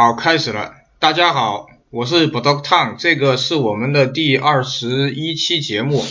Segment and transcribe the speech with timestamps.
[0.00, 0.76] 好，开始了。
[0.98, 6.02] 大家好，我是 b o d o g Tang，这个是我们的第二十一期节目。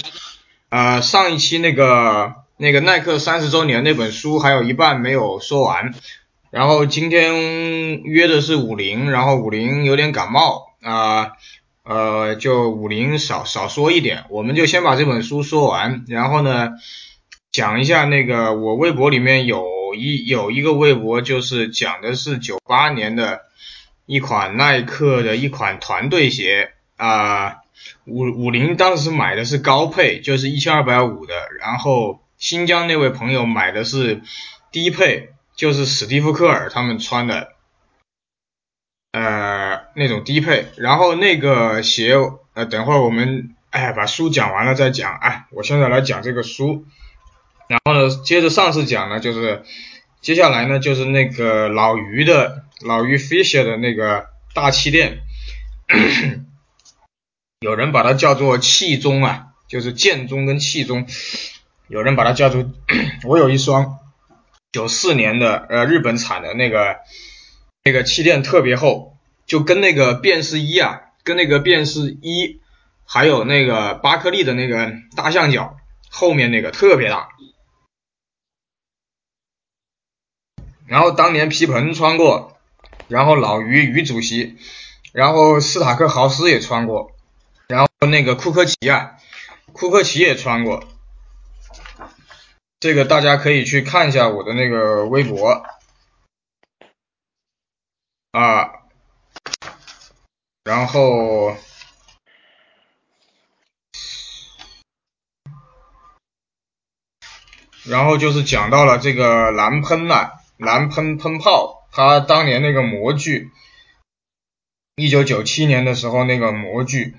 [0.69, 5.95] 呃，上一期那个那个耐克三十周年那本书还有一半没有说完，
[6.51, 11.31] 然后今天约的是武林，然后武林有点感冒啊，
[11.83, 16.73] 呃，就武林少少说一点，我们就先把这本书说完，然后呢，
[17.51, 19.65] 讲一下那个我微博里面有
[19.97, 23.49] 一有一个微博就是讲的是九八年的。
[24.09, 27.57] 一款耐克的一款团队鞋啊，
[28.05, 34.23] 五五零当时买的是高配，就是一千二百五的，然后新疆那位朋友买的是
[34.71, 37.49] 低配，就是史蒂夫科尔他们穿的，
[39.11, 42.15] 呃那种低配，然后那个鞋
[42.55, 46.83] 呃等会儿我们哎把书讲完了再讲，哎我现在来讲这个书，
[47.67, 49.61] 然后呢接着上次讲呢就是
[50.19, 52.63] 接下来呢就是那个老于的。
[52.81, 55.21] 老于 Fisher 的那个大气垫，
[57.59, 61.05] 有人把它叫做气中啊，就是剑中跟气中，
[61.87, 62.71] 有人把它叫做，
[63.27, 63.99] 我有一双
[64.71, 66.97] 九四年的呃日本产的那个
[67.83, 72.61] 那个气垫特别厚，就跟那个便士一啊，跟那个便士一
[73.05, 75.77] 还有那个巴克利的那个大象脚
[76.09, 77.27] 后面那个特别大，
[80.87, 82.55] 然后当年皮蓬穿过。
[83.09, 84.57] 然后老于于主席，
[85.11, 87.11] 然后斯塔克豪斯也穿过，
[87.67, 89.17] 然后那个库克奇啊，
[89.73, 90.83] 库克奇也穿过，
[92.79, 95.63] 这个大家可以去看一下我的那个微博
[98.31, 98.69] 啊，
[100.63, 101.57] 然后，
[107.85, 111.78] 然后就是讲到了这个蓝喷啊，蓝喷喷炮。
[111.99, 113.51] 他当年那个模具，
[114.95, 117.15] 一九九七年的时候那个模具，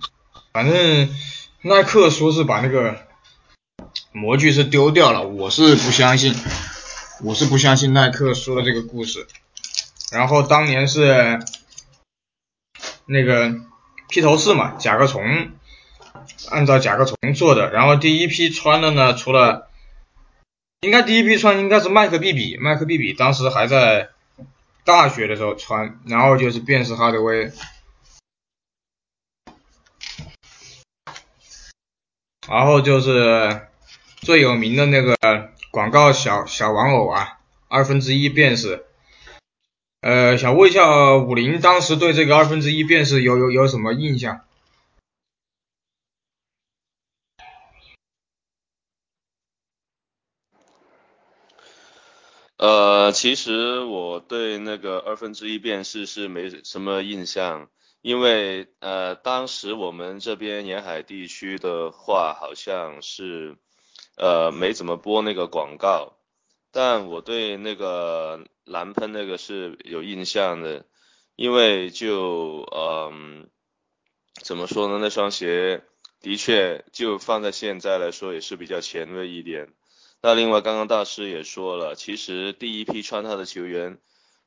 [0.55, 1.15] 反正
[1.61, 3.07] 耐克说是把那个
[4.11, 6.35] 模具是丢掉了，我是不相信，
[7.23, 9.27] 我是不相信耐克说的这个故事。
[10.13, 11.41] 然后当年是
[13.05, 13.55] 那个
[14.09, 15.51] 披头士嘛，甲壳虫，
[16.49, 17.71] 按照甲壳虫做的。
[17.71, 19.69] 然后第一批穿的呢，除了
[20.81, 24.09] 应该第一批穿应该是麦克毕比，麦克毕比当时还在。
[24.85, 27.53] 大学的时候穿，然后就是变色哈德威，
[32.49, 33.69] 然后就是
[34.17, 35.17] 最有名的那个
[35.71, 38.85] 广告小小玩偶啊，二分之一便士。
[40.01, 44.41] 呃，想问一下武林当时对这个二分之一便士有有有什么印象？
[52.61, 57.71] 呃，其实我对那个二分之一变式是没什么印象，
[58.03, 63.57] 因为呃，当时我们这边沿海地区的话，好像是
[64.19, 66.19] 呃没怎么播那个广告，
[66.71, 70.85] 但我对那个蓝喷那个是有印象的，
[71.37, 73.49] 因为就嗯，
[74.35, 75.83] 怎么说呢，那双鞋
[76.21, 79.73] 的确就放在现在来说也是比较前卫一点。
[80.23, 83.99] 那另外，刚刚大师也说了，其实第一批穿他的球员，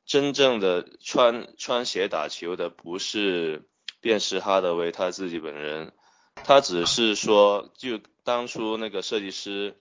[0.06, 3.68] 真正的穿穿鞋打球的不是
[4.00, 5.92] 便是哈德威他自己本人，
[6.36, 9.76] 他只是说，就当初那个设计师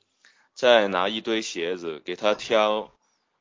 [0.56, 2.92] 在拿一堆鞋子给他挑，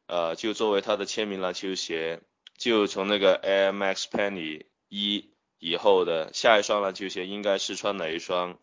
[0.07, 2.21] 呃，就作为他的签名篮球鞋，
[2.59, 8.59] 就从那个 Air Max Penny 一以后的下一双篮球鞋应该是穿哪一双？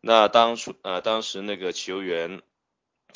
[0.00, 2.40] 那当初呃当时那个球员。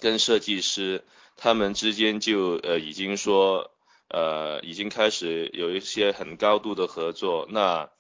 [0.01, 1.05] 跟设计师
[1.37, 3.71] 他们之间就呃已经说
[4.09, 7.91] 呃已经开始有一些很高度的合作，那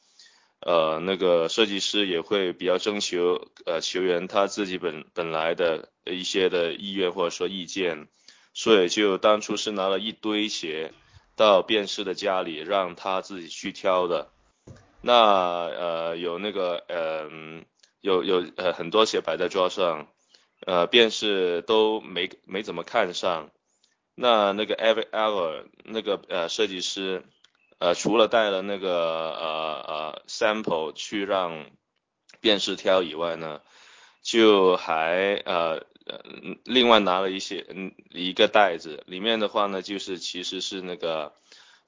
[0.60, 8.08] 呃那个设计师也会比较征求呃球员他自己本本来的一些的意愿或者说意见，
[8.52, 10.92] 所以就当初是拿了一堆鞋
[11.36, 14.30] 到卞师的家里让他自己去挑的，
[15.00, 17.30] 那呃有那个呃
[18.00, 20.08] 有有呃很多鞋摆在桌上。
[20.66, 23.50] 呃，便是都没没怎么看上，
[24.14, 27.24] 那那个 Every Ever 那个呃设计师，
[27.78, 31.64] 呃除了带了那个呃呃 sample 去让
[32.40, 33.62] 便是挑以外呢，
[34.22, 36.20] 就还呃呃
[36.64, 41.32] 另外拿了一些嗯一个袋子，里面的话呢就是其实是那个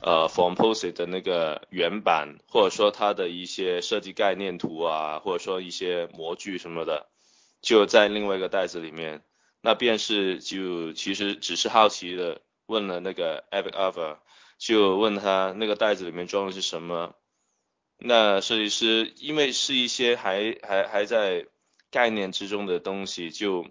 [0.00, 7.11] 呃 form pose 的那个原版，或者说它的一些设计概念图啊，或者说一些模具什么的。
[7.62, 9.22] 就在另外一个袋子里面，
[9.62, 14.18] 那便是就其实只是好奇的问了那个 Ever Ever，
[14.58, 17.14] 就问他那个袋子里面装的是什么。
[17.98, 21.46] 那设计师因为是一些还还还在
[21.90, 23.66] 概念之中的东西，就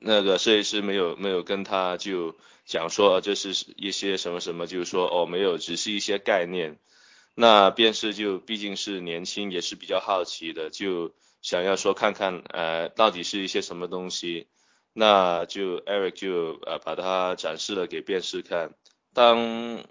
[0.00, 2.34] 那个设计师没有没有跟他就
[2.64, 6.78] 讲说这是一些什么什么，就是说哦没有，只是一些概念。
[7.34, 11.14] 那便是就毕竟是年轻，也是比较好奇的，就
[11.46, 14.48] 想要说看看呃到底是一些什么东西。
[14.92, 18.74] 那就 Eric 就呃把它展示了给便士看。
[19.14, 19.84] 当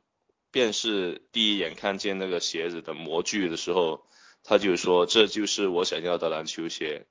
[0.51, 4.05] 便士第一眼看见那个鞋子的模具的时候，
[4.43, 7.05] 他就说这就是我想要的篮球鞋，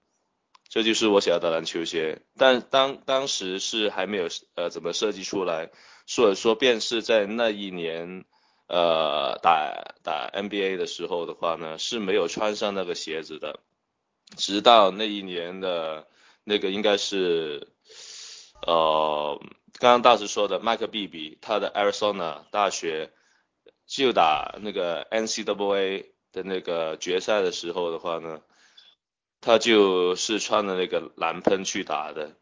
[0.68, 2.20] 这就是我想要的篮球鞋。
[2.36, 5.70] 但当当时是还没有呃怎么设计出来，
[6.06, 8.26] 所以说便是在那一年
[8.66, 13.60] 呃打打 NBA 的时候的话呢是没有穿上那个鞋子的，
[14.36, 16.06] 直到那一年的
[16.44, 17.68] 那个应该是。
[18.66, 19.38] 呃，
[19.78, 23.12] 刚刚大师说的麦克毕比，他的 Arizona 大学
[23.86, 28.40] 就打那个 NCAA 的那个决赛的时候的话呢，
[29.42, 32.38] 他就是穿的那个蓝喷去打的。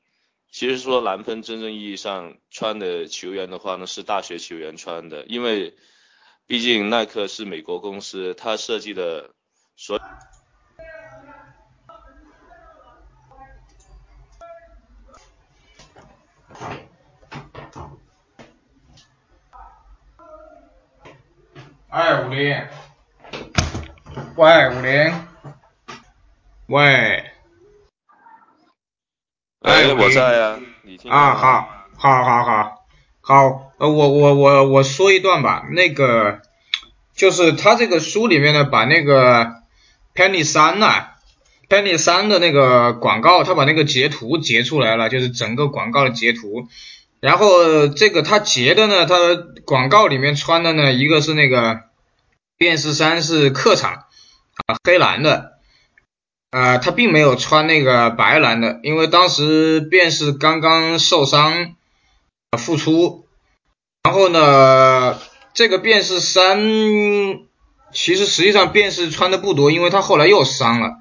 [0.52, 5.74] 其实说蓝喷真正意义上穿的球员的话呢，是大学球员穿的，因为
[6.46, 9.34] 毕竟耐克是美国公司，他设计的
[9.76, 9.98] 所。
[21.92, 22.56] 哎，五零，
[24.36, 25.12] 喂，五零，
[26.68, 27.30] 喂，
[29.60, 31.68] 哎，我在呀，你听啊，好，
[31.98, 32.86] 好，好，好，
[33.20, 36.40] 好，呃，我我我我说一段吧，那个
[37.14, 39.56] 就是他这个书里面呢，把那个
[40.14, 40.86] Penny 三呢
[41.68, 46.68] ，Penny 三的那个广告，他把那个截图截出来了，就是整个广告的截图。
[47.22, 49.16] 然后这个他截的呢，他
[49.64, 51.82] 广告里面穿的呢，一个是那个
[52.58, 54.06] 便士衫是客场
[54.66, 55.52] 啊黑蓝的，
[56.50, 61.76] 呃他并没有穿那个白蓝的，因为当时便士刚刚受伤
[62.50, 63.24] 啊复出，
[64.02, 65.16] 然后呢
[65.54, 66.58] 这个便士衫
[67.92, 70.96] 其实实际上便士穿的不多，因为他后来又伤了，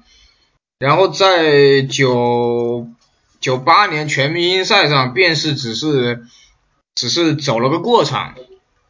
[0.78, 2.86] 然后在九。
[3.42, 6.24] 九八年全明星赛上，便是只是
[6.94, 8.34] 只是走了个过场，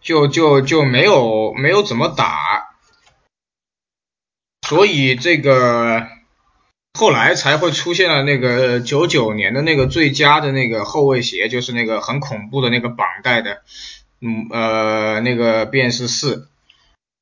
[0.03, 2.69] 就就就没有没有怎么打，
[4.69, 6.07] 所以这个
[6.93, 13.63] 后来才会出现了那个九九年的那个最佳的那个后卫鞋，就是那个很恐怖的那个绑带的，
[14.21, 16.49] 嗯呃那个便是四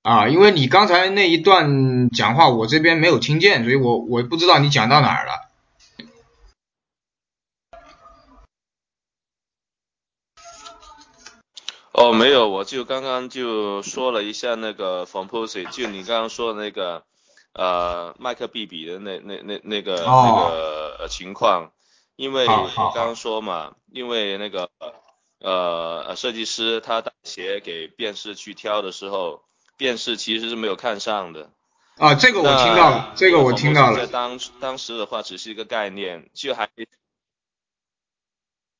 [0.03, 5.50] 啊，因为你刚才那一段讲话我这边没有听见，所以我我不知道你讲到哪儿了。
[12.01, 17.05] 哦，没有，我就刚刚就说了一下那个 f o r m p o s i 就你刚刚说的那个
[17.53, 21.73] 呃麦克比比的那那那那个那个情况，
[22.17, 24.71] 因为我刚刚说嘛，因为那个
[25.41, 29.43] 呃设计师他打鞋给便士去挑的时候，
[29.77, 31.51] 便士其实是没有看上的。
[31.99, 33.99] 啊，这个我听到了，这个我听到了。
[33.99, 36.71] 在当当时的话，只是一个概念，就还。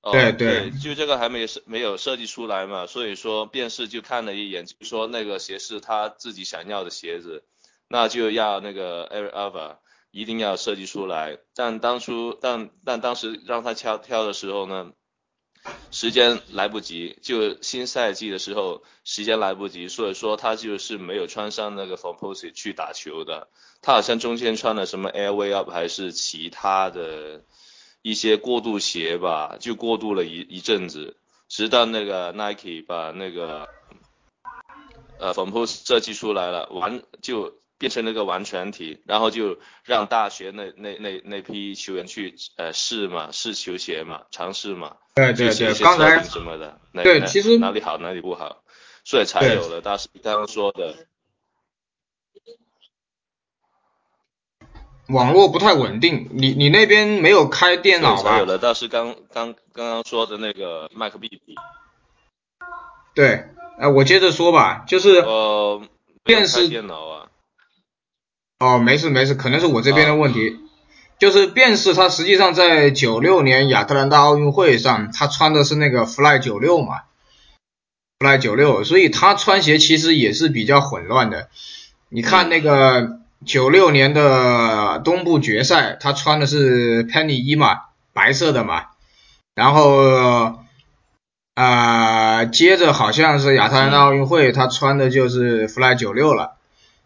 [0.03, 7.45] 对对，就这个还没设没有设计出来嘛，所以说便是就看了一眼，就说那个鞋是他自己想要的鞋子，
[7.87, 9.77] 那就要那个 Air Ava
[10.11, 11.37] 一定要设计出来。
[11.55, 14.93] 但当初但但当时让他挑挑的时候呢，
[15.91, 23.49] 时间来不及，就新赛季的时候时间来不及，所以说他就是没有穿上那个 f o r p o s i 去打球的。
[23.83, 27.43] 他好像中间穿了什么 Airway Up 还是其他的。
[28.03, 31.17] 一些过渡鞋吧，就过渡了一一阵子，
[31.49, 33.69] 直到那个 Nike 把那个
[35.19, 48.63] 呃粉扑设计出来了，完就变成那个完全体，然后就让大学那那那那批球员去呃试嘛，试球鞋嘛，尝试嘛，对对对，刚才什么的，对，其实哪里好哪里不好，
[49.05, 50.95] 所以才有了大师刚刚说的。
[55.13, 58.39] 网络不太稳定，你你那边没有开电脑吧？
[58.39, 61.55] 有的，倒是刚刚刚刚说的那个麦克毕比。
[63.15, 63.45] 对，
[63.79, 65.83] 哎，我接着说吧，就是呃，
[66.25, 67.27] 电视电脑啊。
[68.59, 70.59] 哦，没事没事，可能是我这边的问题。
[71.19, 77.03] 就是便是他实际上在九六年亚特兰大奥运会上，他穿的是那个 Fly 九六嘛
[78.21, 81.49] ，Fly 九六，所以他穿鞋其实也是比较混乱的。
[82.09, 83.20] 你看那个。
[83.47, 87.81] 九六年的东部决赛，他穿的是 Penny 一嘛，
[88.13, 88.87] 白色的嘛，
[89.55, 90.59] 然后
[91.55, 96.57] 啊，接着好像是亚特兰大奥运会，他穿的就是 Fly 九六了，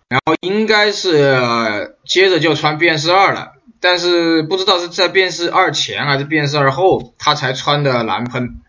[0.09, 8.61] 然后应该是接着就穿变式二了，但是不知道是在变式二前还是变式二后，他才穿的蓝喷。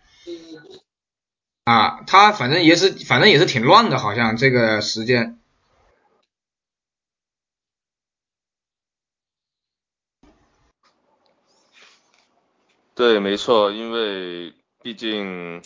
[1.64, 5.36] 啊，他反正也是，反正也是挺乱的，好像这个时间。
[12.96, 15.60] 对，没错，因为毕竟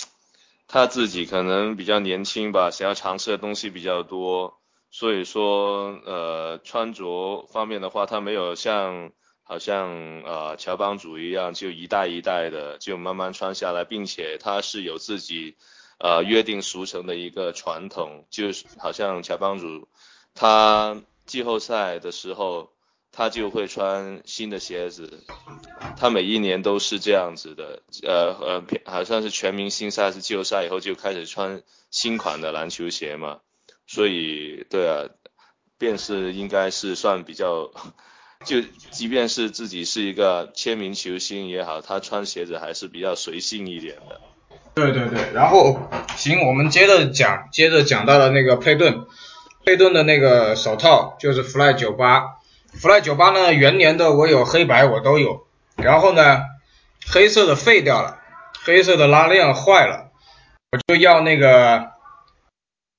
[0.66, 4.58] 他自己可能比较年轻吧，想要尝试的东西比较多，
[4.90, 9.12] 所以说呃穿着方面的话，他没有像
[9.44, 15.56] 好像呃乔帮主一样，就一代一代的就慢慢穿下来，并且他是有自己
[16.00, 19.86] 呃约定俗成的一个传统，就是好像乔帮主
[20.34, 22.72] 他季后赛的时候。
[23.12, 25.24] 他就会穿新的鞋子，
[25.98, 33.38] 他每一年都是这样子的，呃呃，好像是全明星赛是季后赛以后就开始穿新款的篮球鞋嘛，
[33.86, 35.08] 所以对啊，
[35.76, 37.72] 便是应该是算比较，
[38.46, 44.20] 就即便是自己是一个签名球星也好，他穿鞋子还是比较随性一点的。
[44.72, 45.80] 对对对，然后
[46.16, 49.04] 行，我们接着讲，接着讲到了那个佩顿，
[49.64, 52.39] 佩顿的那个手套就是 Fly 九八。
[52.72, 55.46] Fly 九八呢，元年的我有黑白我都有，
[55.76, 56.44] 然后呢，
[57.06, 58.18] 黑色的废掉了，
[58.64, 60.10] 黑色的拉链坏了，
[60.72, 61.90] 我就要那个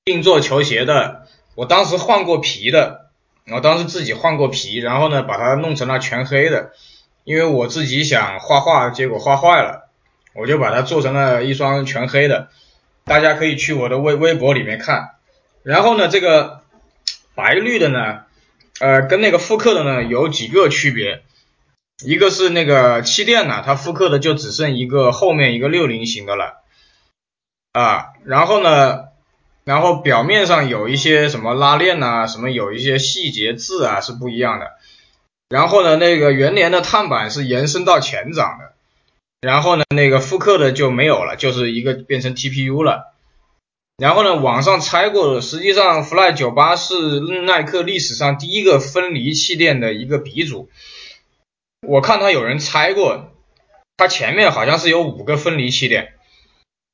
[0.04, 3.10] 定做球鞋的，我当时换过皮的，
[3.50, 6.72] 我当时自己换过皮，然后呢把它弄成了全黑的，
[7.24, 9.88] 因为我自己想画画，结果画坏了，
[10.34, 12.50] 我就把它做成了一双全黑的，
[13.04, 15.12] 大家可以去我的微微博里面看，
[15.64, 16.60] 然后呢这个
[17.34, 18.26] 白绿的呢。
[18.82, 21.22] 呃，跟那个复刻的呢有几个区别，
[22.04, 26.64] 一个是那个气垫呢，它复刻的就只剩一个后面一个六零型的了，
[27.70, 29.04] 啊，然后呢，
[29.64, 34.72] 然后表面上有一些什么拉链呐，什么有一些细节字啊是不一样的，
[35.48, 38.72] 然后呢，那个元年的碳板是延伸到前掌的，
[39.40, 43.11] 然后呢，那个复刻的就没有了，就是一个变成 TPU 了。
[44.02, 50.68] 然后呢，网上拆过的，实际上 Fly 九八是耐克历史上第一个分离气垫的一个鼻祖。
[51.86, 53.30] 我看他有人拆过，
[53.96, 56.14] 它前面好像是有五个分离气垫，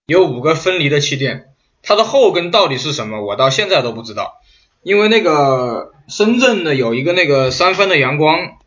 [0.04, 1.46] 有五个分离的气垫，
[1.82, 4.34] 它的后跟到底是什么，我到现在都不知道。
[4.82, 8.58] 因为那个深圳的有一个那个三分的阳光，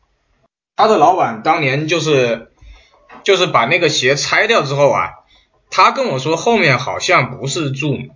[0.76, 2.52] 他的老板当年就是
[3.24, 5.12] 就是把那个鞋拆掉之后啊，
[5.70, 8.10] 他跟我说后面好像不是 Zoom。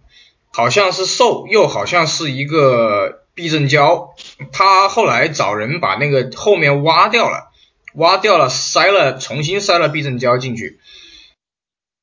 [0.56, 4.16] 好像是瘦，又好像是一个避震胶。
[4.54, 7.52] 他后来找人把那个后面挖掉了，
[7.96, 10.80] 挖掉了，塞了，重新塞了避震胶进去。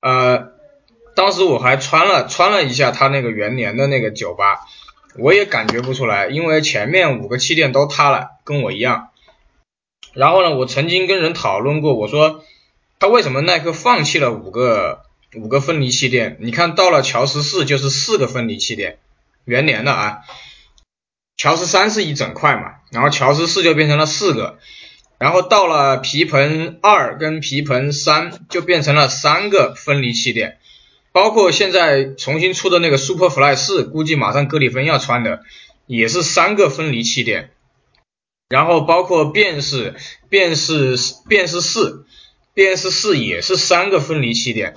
[0.02, 0.48] 呃，
[1.16, 4.60] 当时我还穿了穿了一下他那个元年的那个九八，
[5.16, 9.08] 我也感觉不出来，因为前面五个气垫都塌了，跟我一样。
[10.12, 12.44] 然后呢，我曾经跟人讨论过，我说
[12.98, 15.04] 他为什么耐克放弃了五个？
[15.34, 18.98] 五个分离气垫，你看到了乔十四就是四个分离气垫，
[19.46, 20.18] 元年的啊，
[21.38, 24.58] 乔十三是一整块嘛，然后乔十四就变成了四个，
[25.18, 30.58] 然后到了皮盆二跟皮盆三就变成了三个分离气垫，
[31.12, 35.44] 包括现在重新出的那个 Superfly 四，估计马上格里芬要穿的
[35.86, 37.52] 也是三个分离气垫，
[38.50, 39.94] 然后包括便是
[40.28, 42.04] 便是便是四，
[42.52, 44.74] 便是四也是三个分离气垫。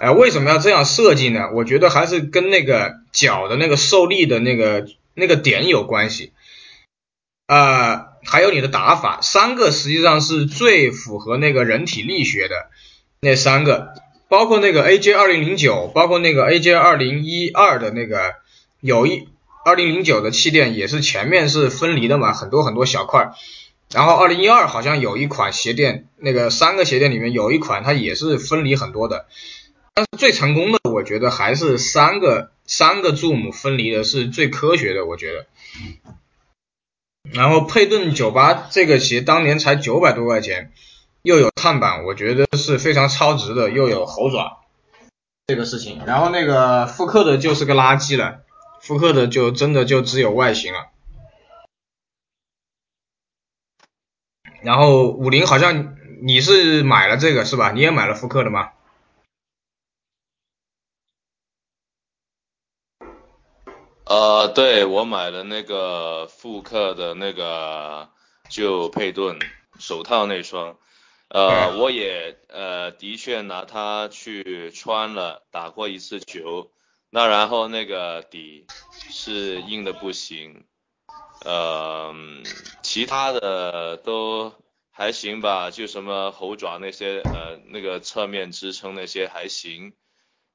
[0.00, 1.50] 哎，为什么要这样设计呢？
[1.54, 6.32] 我觉得还是跟那个脚的那个受力的那个那个点有关系，
[7.48, 12.70] 呃，还有你的打法，三个实际上是最符合那个人体力学的
[13.20, 13.88] 那三个，
[14.28, 18.36] 包括那个 AJ 二零零九，包括那个 AJ 二零一二的那个
[18.80, 19.26] 有一
[19.64, 23.32] 二零零九的气垫也是前面是分离的嘛，很多很多小块，
[23.92, 29.26] 然后二零一二好像有一款鞋垫，那个三个鞋垫里面有一款它也是分离很多的。
[29.98, 35.46] 但是最成功的，我觉得还是三个三个 Zoom 分离的是最科学的，我觉得。
[37.32, 40.72] 然后佩顿九八这个鞋当年才九百多块钱，
[41.22, 44.60] 又有碳板，我觉得是非常超值的，又有猴爪
[45.48, 46.02] 这个事情。
[46.06, 48.42] 然后那个复刻的就是个垃圾了，
[48.80, 50.90] 复刻的就真的就只有外形了。
[54.62, 57.72] 然后五菱好像你是买了这个是吧？
[57.72, 58.70] 你也买了复刻的吗？
[64.08, 68.08] 呃，对我买了那个复刻的那个
[68.48, 70.78] 就佩顿手套那双，
[71.28, 76.72] 呃，我也呃的确拿它去穿了，打过一次球。
[77.10, 78.70] 那然后那个底
[79.06, 80.64] 是硬的不行，
[81.40, 82.14] 呃，
[82.82, 84.54] 其他的都
[84.90, 89.92] 还行吧，就什么猴爪那些，呃，那个侧面支撑那些还行。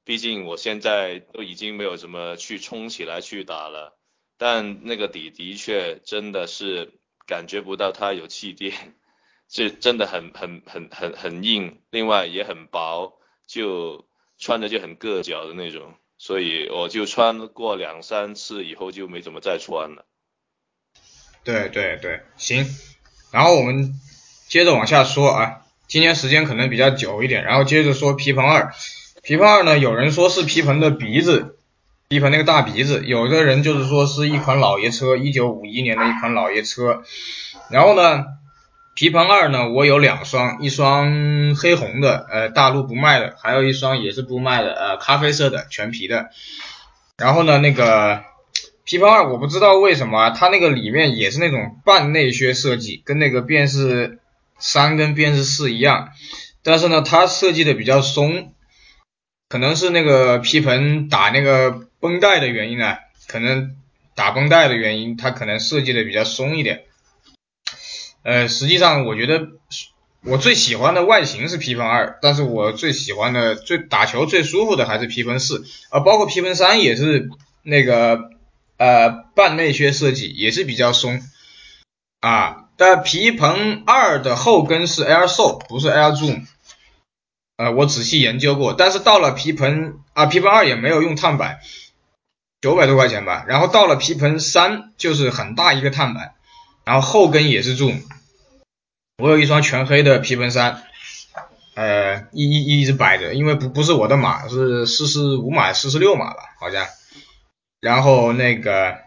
[0.04, 3.98] 毕竟我现在都已经没有怎么去冲起来去打了，
[4.36, 6.92] 但那个底的确真的是
[7.26, 8.94] 感觉不到它有气垫，
[9.48, 14.06] 是真的很很很很很硬，另外也很薄，就
[14.38, 15.94] 穿着就很硌脚的那种。
[16.18, 20.06] 所以我就穿过两三次以后就没怎么再穿了。
[21.42, 22.64] 对对对，行。
[23.32, 23.94] 然后我们
[24.48, 28.72] 接着往下说啊，今天时间可能比较久一点，然后接着说皮蓬二。
[29.24, 31.56] 皮蓬二呢，有人说是皮蓬的鼻子，
[32.08, 37.02] 皮蓬那个大鼻子，有的人就是说是一款老爷车，一九五一年的一款老爷车。
[37.70, 38.24] 然后呢？
[38.96, 46.28] 皮蓬二呢，我有两双，一双黑红的，呃，大陆不卖的，还有一双也是不卖的，呃，咖啡色的全皮的。
[47.16, 48.22] 然后呢，那个
[48.84, 54.20] 皮蓬二我不知道为什么它那个里面也是那种半内靴设计，跟那个变势
[54.60, 56.10] 三跟变势四一样，
[56.62, 58.53] 但是呢，它设计的比较松，
[59.54, 63.76] 可能是那个皮蓬打那个绷带的原因啊，可能
[64.16, 66.82] 打绷带的原因，它可能设计的比较松一点。
[68.24, 69.46] 呃，实际上我觉得
[70.24, 77.30] 我最喜欢的外形是皮蓬二，但是我最喜欢的最打球最舒服的还是皮蓬四，啊，包括皮蓬三也是
[77.62, 78.30] 那个
[78.76, 81.22] 呃半内靴设计，也是比较松
[82.18, 82.64] 啊。
[82.76, 86.44] 但皮蓬二的后跟是 Air Sole，不是 Air Zoom，
[87.56, 91.60] 呃，我仔细研究过，但是到了皮蓬啊，皮蓬二也没有用碳板，
[92.60, 96.34] 九百多块钱吧，然后到了皮蓬三就是很大一个碳板。
[96.84, 97.94] 然后后跟也是柱
[99.16, 100.82] 我有一双全黑的皮蓬三，
[101.74, 106.86] 呃，一一一直摆着，因为不不是我的码，是四十五码、四十六码吧，好像。
[107.80, 108.98] 然后那个，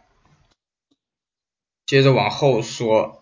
[1.86, 3.22] 接着往后说，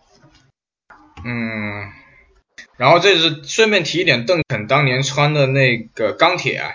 [1.25, 1.91] 嗯，
[2.77, 6.71] 然后这是顺便提一点，邓肯当年穿的那个钢铁啊，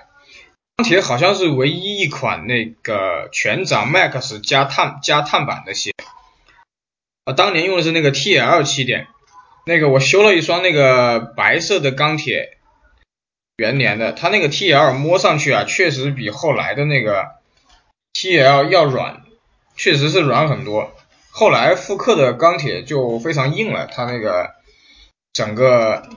[0.77, 5.93] 钢铁好像是唯一一款那个全掌 Max 加碳加碳板的鞋。
[7.25, 9.09] 啊，当年用的是那个 TL 气垫，
[9.67, 12.57] 那个我修了一双那个白色的钢铁
[13.57, 17.29] 元年的，它那个 TL 摸上去啊，确实比后来的那个
[18.15, 19.21] TL 要软，
[19.77, 20.95] 确实是软很多。
[21.31, 24.55] 后来复刻的钢铁就非常硬了，它那个
[25.33, 26.09] 整个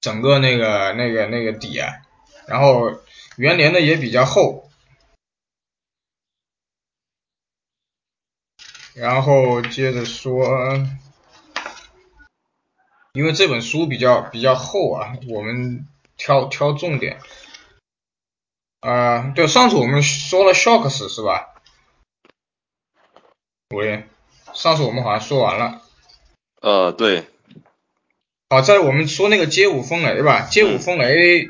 [0.00, 1.92] 整个那个那个那个底啊，
[2.46, 3.00] 然后
[3.36, 4.70] 元年的也比较厚。
[8.94, 10.46] 然后接着说，
[13.12, 17.20] 因为这本书比较比较厚啊，我们挑挑重点。
[18.78, 21.54] 啊，对，上次我们说了 Shocks 是吧？
[23.70, 24.08] 喂，
[24.52, 25.82] 上次我们好像说完了。
[26.60, 27.26] 呃，对。
[28.54, 31.48] 好，在我们说那个街舞风雷吧，街舞风雷。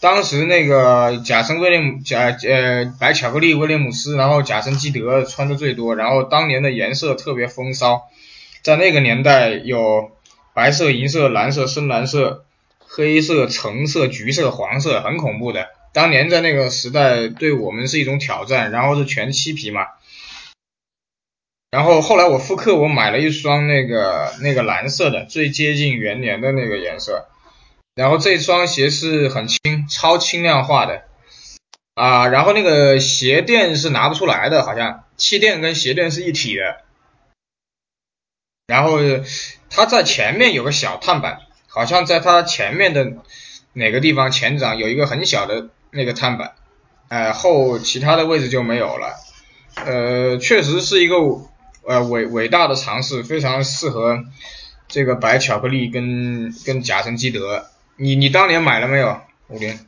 [0.00, 8.08] 当时那个贾森威廉姆贾呃白巧克力威廉姆斯，然后贾森基德穿的最多，然后当年的颜色特别风骚，
[8.62, 10.12] 在那个年代有
[10.54, 12.46] 白色、银色、蓝色、深蓝色、
[12.78, 15.66] 黑色、橙色、橘色、黄色，很恐怖的。
[15.92, 19.82] 当年在那个时代对我们是一种挑战，然后是全漆皮嘛。
[21.70, 27.28] 然后后来我复刻，我买了一双那个那个蓝色的，最接近元年的那个颜色。
[27.94, 31.02] 然后这双鞋是很轻，超轻量化的
[31.94, 36.82] 啊，然后那个鞋垫是拿不出来的，好像气垫跟鞋垫是一体的。
[38.66, 38.98] 然后
[39.68, 43.12] 它在前面有个小碳板，好像在它前面的
[43.74, 46.54] 哪个地方前掌有一个很小的那个碳板，
[47.08, 49.14] 呃后其他的位置就没有了。
[49.76, 51.16] 呃，确实是一个
[51.82, 54.24] 呃伟伟大的尝试，非常适合
[54.88, 57.66] 这个白巧克力跟跟贾森基德。
[57.96, 59.20] 你你当年买了没有？
[59.48, 59.78] 五零？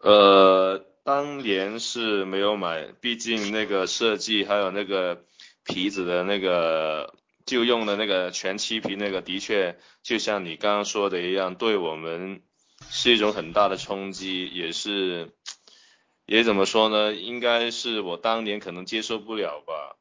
[0.00, 5.24] 呃，当年是没有买，毕竟那个设计还有那个
[5.64, 7.14] 皮子的那个
[7.46, 12.42] 就用的那个全漆皮那个，的确就像你刚刚说的一样，对我们
[12.90, 15.30] 是一种很大的冲击，也是
[16.26, 17.14] 也怎么说呢？
[17.14, 19.96] 应该是我当年可能接受不了吧。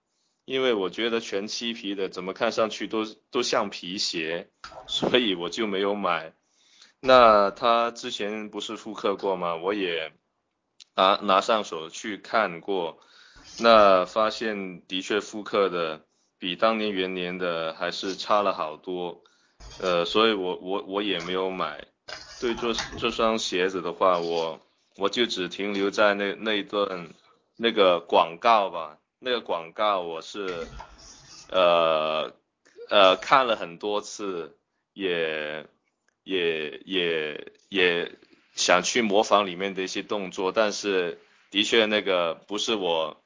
[0.46, 4.50] 因为我觉得全漆皮的怎么看上去都都像皮鞋，
[4.86, 6.34] 所以我就没有买。
[7.00, 9.56] 那他之前不是复刻过吗？
[9.56, 10.12] 我也
[10.96, 13.00] 拿拿上手去看过，
[13.56, 16.06] 那发现的确复刻的
[16.38, 19.24] 比当年元年的还是差了好多，
[19.78, 21.88] 呃，所以我我我也没有买。
[22.38, 24.60] 对这这双鞋子的话，我
[24.96, 27.10] 我就只停留在那那一段
[27.56, 30.68] 那个广告吧，那个广告我是
[31.50, 32.34] 呃
[32.90, 34.58] 呃看了很多次，
[34.94, 35.66] 也
[36.24, 38.12] 也也也
[38.56, 43.24] 想去模仿里面的一些动作，但是的确那个不是我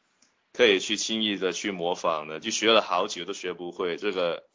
[0.53, 4.45] 可以去轻易的去模仿的，就学了好久都学不会，这个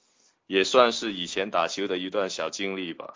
[0.47, 3.13] 也算是以前打球的一段小经历吧。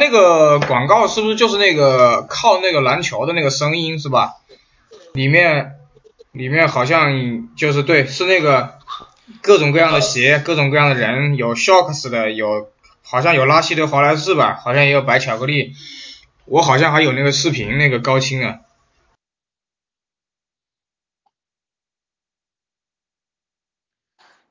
[0.00, 4.36] 那个广告是不是就是那个靠那个篮球的那个声音是吧？
[5.12, 5.76] 里面
[6.32, 8.78] 里面好像就是对，是那个
[9.42, 12.70] 各种各样的鞋，各种各样的人，有 Shocks 的，有
[13.04, 15.74] 好像有拉希德华莱士吧，好像也有白巧克力，
[16.46, 18.60] 我好像还有那个视频那个高清啊。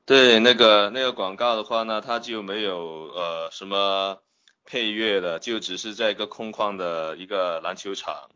[0.06, 4.18] 对，那个那个广告的话呢，它就没有呃什么。
[4.70, 8.30] 配乐的就只是在一个空旷的一个篮球场，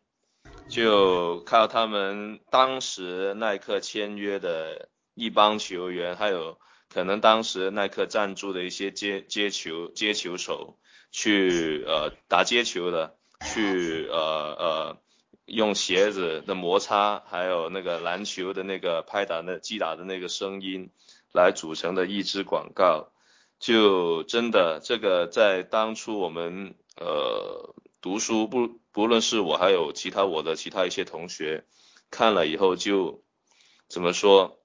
[0.69, 6.59] 就靠他们当时耐克签约的一帮球员，还有
[6.93, 10.77] 可能当时耐克赞助的一些接接球接球手
[11.13, 14.19] 去呃打接球的，去呃
[14.59, 14.97] 呃
[15.45, 20.91] 用鞋子的摩擦，还有那个篮球的那个拍打的击打的那个声音
[21.33, 23.13] 来组成的一支广告。
[23.59, 31.65] 就真的这个在当初我们呃读书不不论是我还有其他我的其他一些同学
[32.11, 33.23] 看了以后就
[33.89, 34.59] 怎么说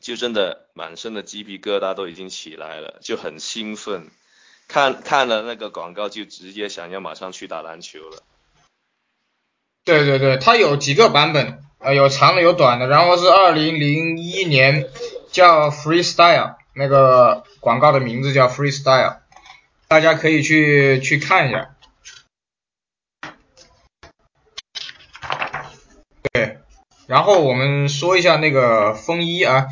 [0.00, 4.10] 就真的满身的鸡皮疙瘩都已经起来了就很兴奋
[4.66, 8.22] 看看了那个广告就直接想要马上去打篮球了。
[9.84, 14.90] 对对对，它有几个版本呃有长的有短的，然后是二零零一年
[15.30, 16.56] 叫 Freestyle。
[16.78, 19.20] 那个广告的名字叫 Freestyle，
[19.88, 21.74] 大家可以去去看一下。
[26.32, 26.58] 对，
[27.06, 29.68] 然后我们说一下那个风衣啊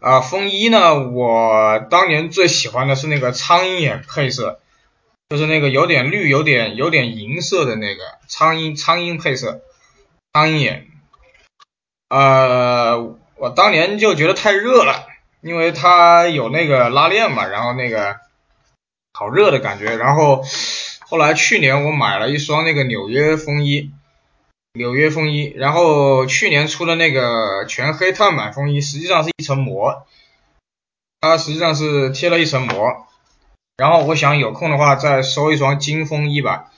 [0.00, 4.60] 啊风衣呢，我当年最喜欢的是那个苍蝇眼配色，
[5.30, 9.62] 就是那个有点绿、有点有点银色的那个苍蝇苍蝇配色，
[10.34, 10.88] 苍蝇眼。
[12.10, 15.06] 呃，我当年就觉得太热了。
[15.44, 18.16] 因为它有那个拉链嘛，然后那个
[19.12, 20.42] 好热的感觉，然后
[21.00, 23.90] 后来去年我买了一双那个纽约风衣，
[24.72, 30.06] 纽约风衣，然后去年出的那个全黑碳板风衣，实际上是一层膜，
[31.20, 33.06] 它实际上是贴了一层膜，
[33.76, 36.72] 然后我想有空的话再收一双金风衣吧，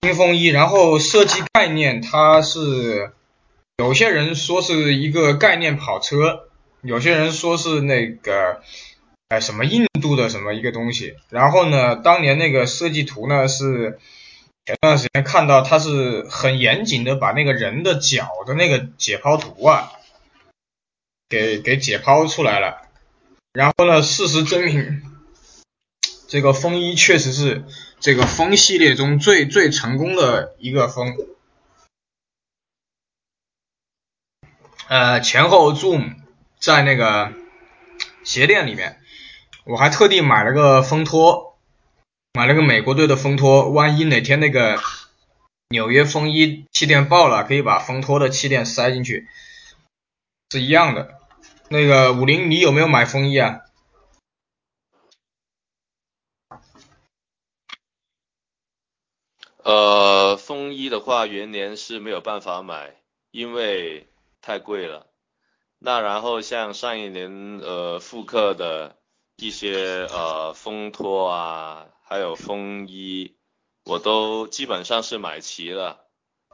[0.00, 3.12] 金风衣，然后设计概念它是
[3.76, 6.46] 有些人说是一个概念跑车。
[6.82, 8.62] 有些人说是那个，
[9.28, 13.98] 哎，什么印度的什么一个东西，然后呢，当年那个设计图呢是
[14.64, 19.92] 前段时间看到，他是很严谨的把那个人的脚的那个解剖图啊，
[21.28, 22.80] 给给解剖出来了，
[23.52, 25.02] 然后呢，事实证明，
[26.28, 27.64] 这个风衣确实是
[28.00, 31.14] 这个风系列中最最成功的一个风，
[34.88, 36.19] 呃，前后 zoom。
[36.60, 37.32] 在那个
[38.22, 39.00] 鞋店里面，
[39.64, 41.58] 我还特地买了个风托，
[42.34, 44.78] 买了个美国队的风托，万一哪天那个
[45.70, 49.26] 纽约风衣气垫爆了，可以把风托的气垫塞进去，
[50.50, 51.18] 是一样的。
[51.70, 53.62] 那个武林，你有没有买风衣啊？
[59.62, 62.96] 呃，风衣的话，元年是没有办法买，
[63.30, 64.06] 因为
[64.42, 65.06] 太贵了。
[65.82, 68.96] 那然后像上一年呃复刻的
[69.36, 73.34] 一些呃风托啊，还有风衣，
[73.86, 76.04] 我都基本上是买齐了。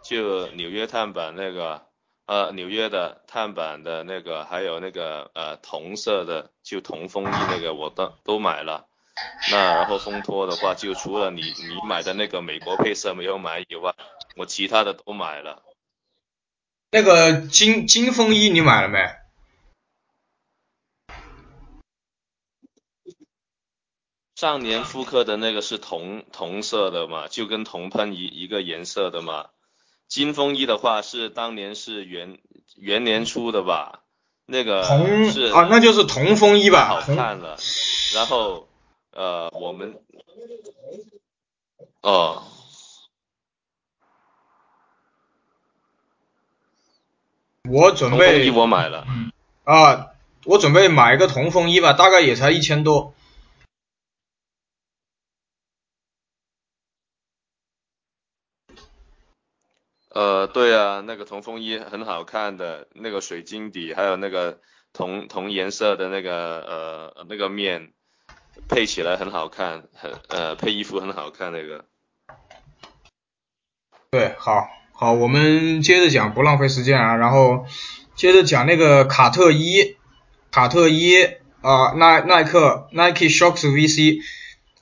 [0.04, 1.82] 就纽约碳板那个
[2.26, 8.86] 呃纽约的碳板的那个，还有那个呃同色的就同风衣那个，我都都买了。
[9.50, 13.92] 那然后风托的话，就除了你你买的那个美国配色没有买以外，
[14.36, 15.64] 我其他的都买了。
[16.90, 18.99] 那个金金风衣你买了没？
[24.35, 29.49] 上年复刻的那个是同同色的嘛，就跟铜喷一一个颜色的嘛。
[30.09, 32.38] 金风衣的话是当年是元
[32.77, 34.03] 元年出的吧？
[34.44, 34.85] 那个
[35.33, 36.87] 是啊，那就是同风衣吧？
[36.88, 37.59] 好看了。
[38.14, 38.68] 然后
[39.11, 39.99] 呃，我们
[42.03, 42.44] 哦。
[47.70, 49.07] 我准备，我买了。
[49.64, 50.12] 啊，
[50.44, 53.14] 我准备买一个同风衣吧，大概也才一千多。
[60.09, 64.61] 呃，对啊，那个同风衣很好看的，那个水晶底，还有那个
[64.94, 67.92] 同同颜色的那个呃那个面，
[68.66, 71.85] 配起来很好看，很呃配衣服很好看那个。
[74.11, 74.66] 对，好，
[74.98, 77.66] 好，我们接着讲，不浪费时间啊，然后
[78.14, 79.96] 接着讲那个卡特一，
[80.50, 81.22] 卡特一
[81.61, 84.20] 啊，耐耐克 Nike Shox VC，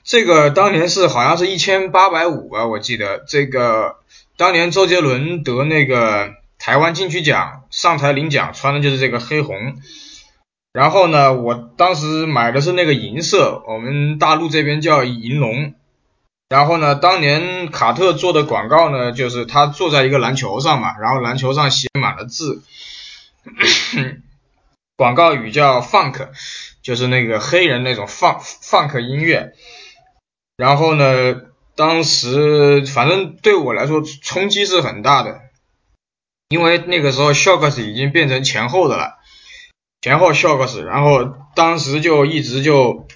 [0.05, 3.96] 这个当年是好像是一千八百五吧，我记得这个。
[4.37, 9.77] 当年周杰伦得那个台湾金曲奖，上台领奖穿的就是这个黑红。
[10.72, 15.74] 然后呢，我当时买的是那个银色，我们大陆这边叫银龙。
[16.55, 22.62] 然后呢，当年卡特做的广告呢，就是他坐在一个篮球上嘛，然后篮球上写满了字，
[24.97, 26.29] 广告语叫 funk，
[26.81, 29.55] 就是那个黑人那种 funk funk 音乐。
[30.57, 31.40] 然后呢？
[31.77, 35.40] 当时反正对我来说冲击是很大的，
[36.51, 39.19] 因为那个时候 Shocks 已经变成前后的了，
[40.01, 43.09] 前后 Shocks，然后当时就一直就，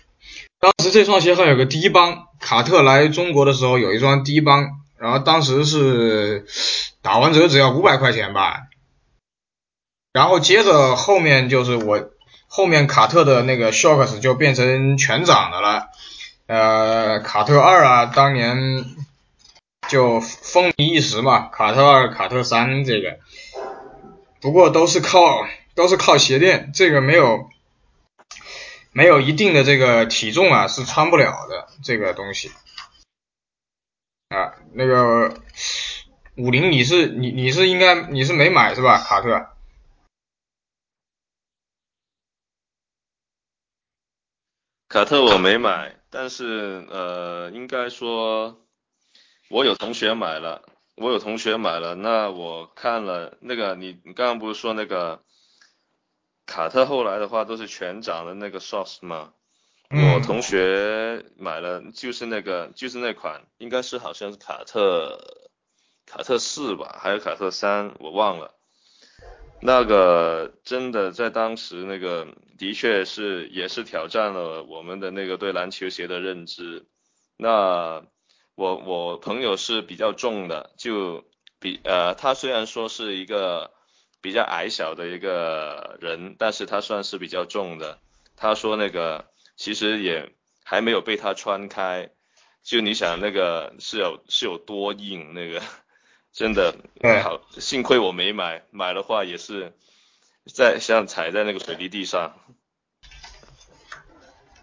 [0.58, 6.46] 当时这双鞋还有个低帮，卡特来中国的时候有一双低帮，然后当时是
[7.02, 8.68] 打完折只要五百块钱吧，
[10.12, 12.10] 然后接着后面就是我
[12.46, 15.88] 后面卡特的那个 Shocks 就变成全掌的了。
[16.46, 18.86] 呃，卡特二啊，当年
[19.88, 21.48] 就风靡一时嘛。
[21.48, 23.18] 卡特二、卡特三这个，
[24.40, 27.50] 不过都是靠都是靠鞋垫，这个没有
[28.98, 32.50] 没有一定的这个体重啊，是穿不了的这个东西
[34.30, 34.58] 啊。
[34.72, 35.40] 那个
[36.36, 38.98] 五零，你是你你是应该你是没买是吧？
[38.98, 39.50] 卡特？
[44.88, 45.94] 卡特我没买。
[46.10, 48.60] 但是呃，应该说，
[49.48, 50.64] 我有同学买了，
[50.96, 51.94] 我有同学买了。
[51.94, 55.22] 那我看了那个，你你刚刚不是说那个
[56.48, 59.34] 卡特后来的话都是全掌的那个 sauce 吗？
[59.90, 65.18] 我同学买了，就是那个就是那款，应该是好像是卡特
[66.06, 68.54] 卡特四吧，还有卡特三，我忘了。
[69.60, 76.86] 那个真的在当时那个的确是也是挑战了我们的那个对篮球鞋的认知。
[77.36, 78.04] 那
[78.54, 81.24] 我我朋友是比较重的，就
[81.60, 83.70] 比呃他虽然说是一个
[84.20, 87.98] 比较矮小的一个人，但是他算是比较重的。
[88.36, 89.26] 他说那个
[89.56, 90.32] 其实也
[90.64, 92.10] 还没有被他穿开，
[92.62, 95.62] 就你想那个是有是有多硬那个。
[96.30, 96.76] 真的
[97.24, 99.72] 好，幸亏我没买，买的话也是
[100.54, 102.38] 在像踩在那个水泥地上。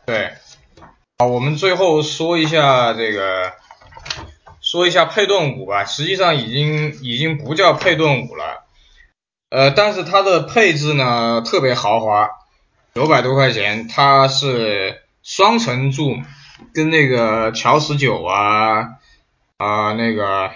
[0.06, 0.36] 对，
[1.18, 3.52] 好，我们最后说一下这个，
[4.62, 5.84] 说一下佩顿五吧。
[5.84, 8.65] 实际上已经已经不叫佩顿五了，
[9.56, 12.30] 呃，但是它的配置呢特别豪华，
[12.94, 16.18] 九百多块钱，它是双层柱，
[16.74, 18.98] 跟那个乔十九啊
[19.56, 20.52] 啊那个。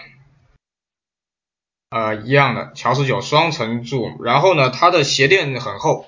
[1.92, 6.06] 呃，一样的，乔十九双层柱，然后呢，它的鞋垫很厚，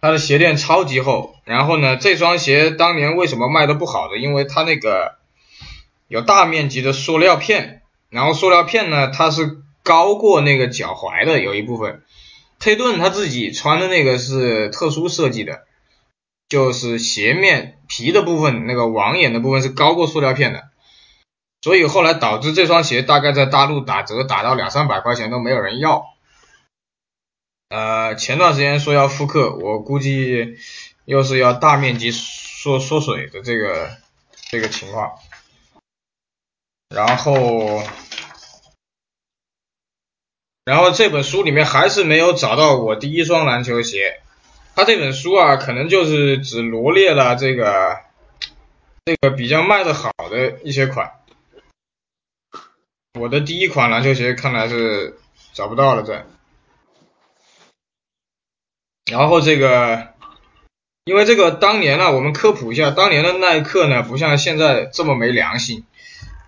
[0.00, 4.16] 它的鞋垫超级厚，然后呢，这双鞋当年为什么卖的不好的？
[4.16, 5.16] 因为它那个
[6.06, 12.04] 有大面积的塑料片，然后塑料片呢，它是高过那个脚踝的有一部分。
[12.58, 15.66] 佩顿他自己穿的那个是特殊设计的，
[16.48, 20.68] 就是鞋面皮的部分，那个网眼的部分是高过塑料片的。
[21.60, 26.06] 所以后来导致这双鞋大概在大陆打折打到两三百块钱都没有人要。
[27.68, 30.56] 呃，前段时间说要复刻，我估计
[31.04, 33.90] 又是要大面积缩缩水的这个
[34.50, 35.12] 这个情况。
[36.94, 37.82] 然后，
[40.68, 44.20] 然后这本书里面还是没有找到我第一双篮球鞋。
[44.76, 47.96] 他这本书啊，可能就是只罗列了这个
[49.06, 51.12] 这个比较卖的好的一些款。
[53.18, 55.18] 我的第一款篮球鞋看来是
[55.54, 56.26] 找不到了，这。
[59.10, 60.08] 然后这个，
[61.06, 65.86] 因为这个当年呢，我们科普一下，当年的耐克呢，不像现在这么没良心。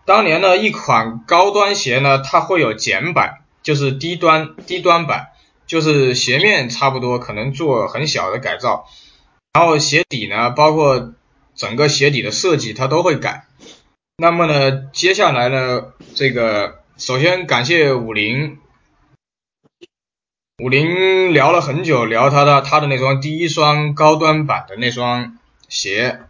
[0.05, 5.29] 当年呢，一款高端鞋呢，它会有简版，就是低端低端版，
[5.67, 8.87] 就是鞋面差不多，可能做很小的改造，
[9.53, 11.13] 然后鞋底呢，包括
[11.55, 13.47] 整个鞋底的设计，它都会改。
[14.17, 18.59] 那么呢，接下来呢，这个首先感谢五菱，
[20.63, 26.21] 武林聊了很久，聊他的他的那双第一双高端版的那双鞋，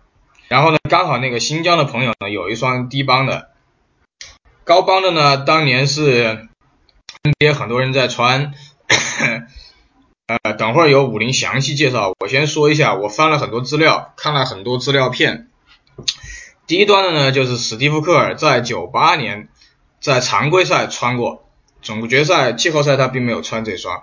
[0.47, 3.51] 然后呢，刚好那个新疆的朋友呢有一双低帮的，
[4.63, 6.49] 高帮的呢当年是
[7.23, 8.55] NBA 很多人在穿，
[10.27, 15.49] 呃，等会儿有武林详细介绍，我先说一下，我翻了很多资料，看了很多资料片，
[16.67, 19.49] 第一端的呢就是史蒂夫科尔在九八年
[20.01, 21.45] 在常规赛穿过。
[21.83, 24.03] 总决赛、季后赛他并没有穿这双，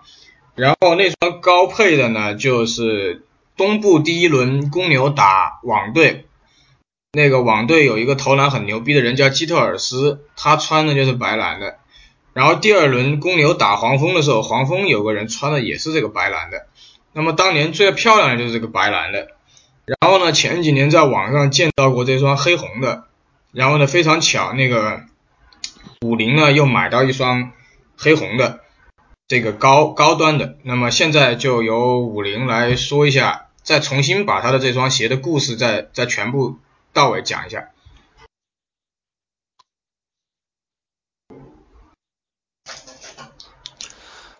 [0.56, 3.24] 然后那双高配的呢，就是
[3.56, 6.26] 东部第一轮公牛打网队，
[7.12, 11.78] 那个网队有一个投篮很牛逼的人叫基特尔斯，他穿的就是白蓝的。
[12.38, 16.68] 然后第二轮公牛打黄蜂的时候，黄蜂有个人穿的也是这个白蓝的。
[17.14, 19.30] 那么当年最漂亮的就是这个白蓝的。
[19.86, 23.06] 然后呢，前几年在网上见到过这双黑红的，
[23.52, 25.02] 然后呢非常巧，那个
[26.02, 27.54] 五菱呢又买到一双。
[28.00, 28.60] 黑红的
[29.28, 36.60] 这个高高端的，那么现在就由五菱来说一下，再重新把他的这双鞋的故事再再全部
[36.94, 37.70] 到尾讲一下。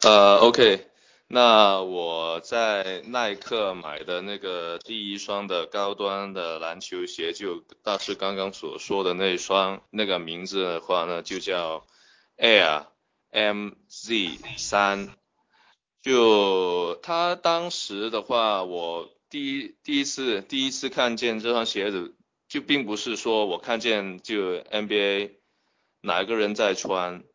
[0.08, 0.88] 呃，OK，
[1.28, 11.86] 那我在耐克买的那个第一双的高端的篮球鞋，就大师刚刚所说的那双，那个名字的话呢，就叫
[12.38, 12.86] Air。
[13.34, 15.10] MZ 三，
[16.02, 22.16] 就他当时的话，我第一第一次第一次看见这双鞋子，
[22.48, 25.32] 就并不是说我看见就 NBA
[26.00, 27.26] 哪个人在穿，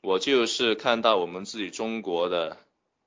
[0.00, 2.58] 我就是看到我们自己中国的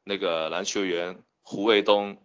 [0.04, 2.18] 那个篮球员胡卫东，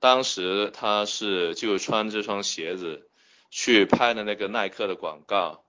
[0.00, 3.10] 当时他是就穿这双鞋子
[3.50, 5.64] 去拍的那个耐克的广告。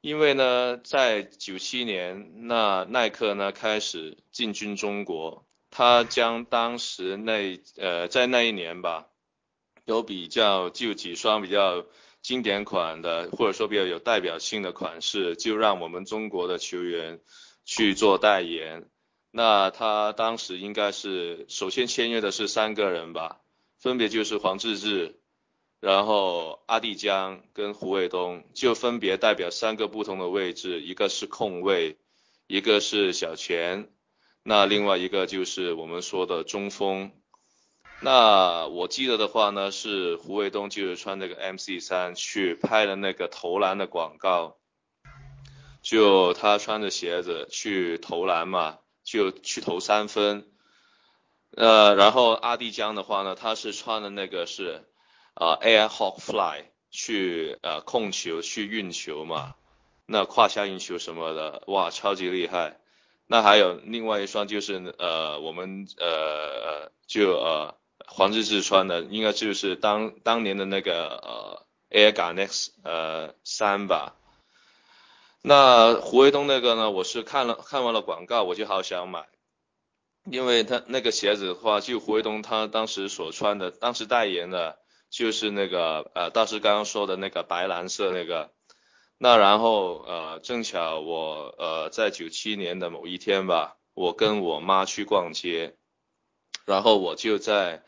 [0.00, 9.08] 因为呢，在九七年，那耐克呢开始进军中国，他将当时那呃在那一年吧，
[9.84, 11.84] 有比较就几双比较
[12.22, 17.20] 经典款的，或者说比较有代表性的款式，就让我们中国的球员
[17.70, 18.90] 去做代言。
[19.30, 23.42] 那他当时应该是首先签约的是三个人吧，
[23.78, 25.20] 分别就是黄志志。
[25.78, 31.96] 然后阿弟江跟胡卫东就分别代表三个不同的位置，一个是控卫，
[32.48, 33.88] 一个是小前，
[34.42, 37.12] 那另外一个就是我们说的中锋。
[38.00, 44.56] 那我记得的话呢，是胡卫东就是穿那个 MC 三去拍的那个投篮的广告，
[45.82, 50.46] 就他穿着鞋子去投篮嘛，就去投三分。
[51.56, 54.86] 呃，然后阿蒂江的话呢，他是穿的那个是。
[55.32, 59.54] 啊，Air Hawk Fly 去呃控球去运球嘛，
[60.04, 62.78] 那胯下运球什么的，哇，超级厉害。
[63.26, 74.16] 那还有另外一双就是呃我们呃就呃黄志志穿的，应该就是当当年的那个呃 Air Garnet 呃三吧。
[75.42, 79.28] 那胡卫东那个呢，我是看了看完了广告，我就好想买，
[80.24, 84.78] 因为他那个鞋子的话，就胡卫东他当时所穿的，当时代言的。
[85.10, 88.52] 就是那个呃，大师刚刚说的那个白蓝色那个，
[89.18, 95.74] 那然后呃，正巧我呃在九七年的某一天吧，我跟我妈去逛街，
[96.64, 97.82] 然后我就在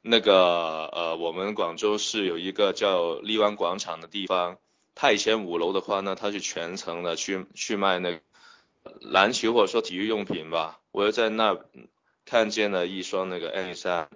[0.00, 4.56] 那个呃我们广州市有一个叫荔湾广场的地方，
[4.94, 8.20] 他以前五楼的话呢，他是全层的去去卖那
[9.00, 11.58] 篮球或者说体育用品吧，我又在那
[12.24, 14.08] 看见了一双那个 N 三，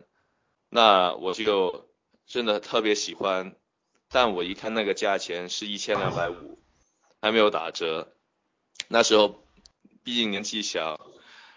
[0.68, 1.84] 那我就。
[2.28, 3.54] 真的特别喜欢，
[4.10, 6.58] 但我一看那个价钱是一千两百五，
[7.22, 8.12] 还没有打折。
[8.88, 9.44] 那时候
[10.02, 10.98] 毕竟年纪小，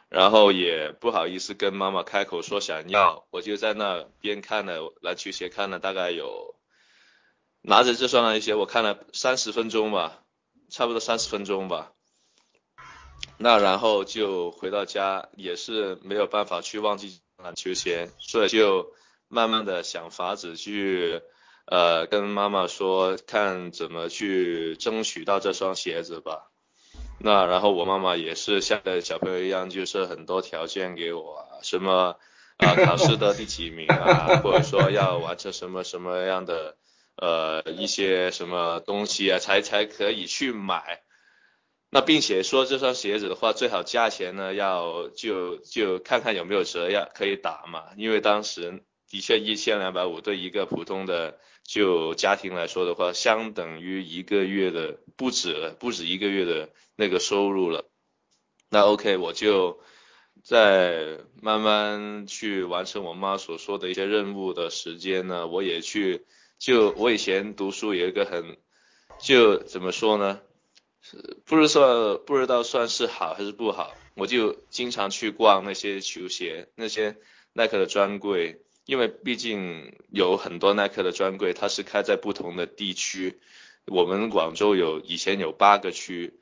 [0.10, 6.54] 然后也不好意思跟妈妈开口说想要，我就在那边看了篮球鞋，看了大概有
[7.62, 10.20] 拿着这双篮球鞋，我看了三十分钟吧，
[10.70, 11.92] 差不多三十分钟吧。
[13.38, 18.94] 那然后就回到家，也是没有办法去忘记篮球鞋，所以就。
[19.32, 21.22] 慢慢的想法子去，
[21.68, 26.50] 呃，跟妈妈说，看怎么去争取到这双鞋子吧。
[27.20, 32.18] 那然后我妈妈也是像个小朋友一样，就是很多条件给我，什么
[32.58, 36.76] 啊考试的第几名啊，或者说要完成什么什么样的
[37.22, 41.02] 呃一些什么东西啊，才才可以去买。
[41.90, 48.84] 那并且说这双鞋子的话，最好价钱呢要就就看看有没有折要可以打嘛，因为当时。
[49.12, 57.90] 的确，一千两百五对一个普通的就家庭来说的话，相等于一个月的不止了，不止一个月的那个收入了。
[58.70, 59.80] 那 OK，我就
[60.44, 66.28] 在慢慢去完成我妈所说的一些任务的时间呢，我也去，
[66.60, 68.58] 就我以前读书有一个很，
[69.20, 70.42] 就怎么说呢，
[71.46, 77.16] 不是说不知道算是好还是不好，我就经常去逛那些球鞋，那些
[77.54, 83.40] 耐克的专柜，因为毕竟有很多耐克的专柜，它是开在不同的地区，
[83.88, 86.36] 我们广州有以前有八个区。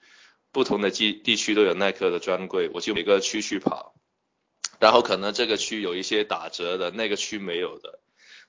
[0.53, 3.93] 不同的地地区都有耐克的专柜，我就每个区去跑，
[4.79, 7.99] 然后可能这个区有一些打折的，那个区没有的，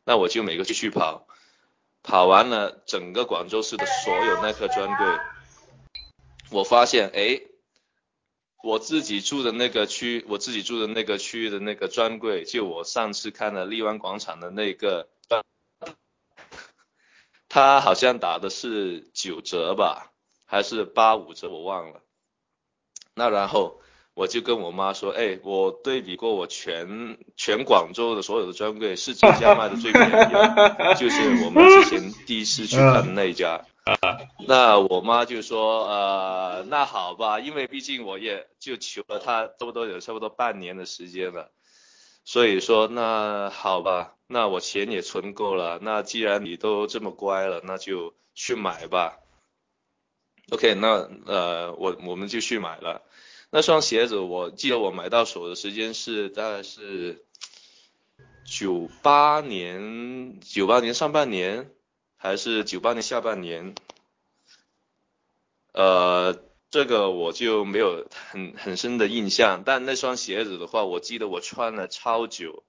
[0.05, 1.27] 那我就每个区去跑，
[2.09, 5.07] 跑完了整个广州市的所有耐克专柜，
[6.51, 7.43] 我发现哎，
[8.65, 15.11] 我自己住的那个区，我自己住的那个区域的那个专柜，就我上次看的荔湾广场的那个，
[17.47, 20.11] 他好像打的是九折吧。
[20.51, 22.01] 还是八五折，我忘了。
[23.13, 23.83] 那然后
[24.19, 33.65] 我就跟我妈说，哎，我对比过我全全广州的所有的专柜，是这家卖的最便宜，就是我们之前第一次去看的那一家。
[34.49, 41.53] 那我妈就说，呃，那好吧，因为毕竟我也就求了他差不多有差不多半年的时间了，
[42.25, 49.17] 所以说那好吧，那我钱也存够了，那既然你都这么乖了，那就去买吧。
[50.51, 53.03] OK，那呃，我我们就去买了
[53.51, 54.19] 那双鞋子。
[54.19, 57.25] 我记得我买到手的时间是大概是
[58.45, 61.71] 九八年，九八年上半年
[62.17, 63.75] 还是九八年下半年？
[65.73, 69.63] 呃，这个我就没有很很深的印象。
[69.65, 72.65] 但那双鞋子的话，我记得我穿了超久。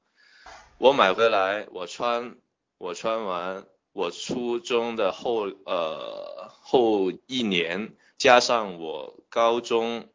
[0.78, 2.38] 我买回来，我穿，
[2.78, 3.66] 我穿完。
[3.92, 10.08] 我初中的后呃后一年，加上我高中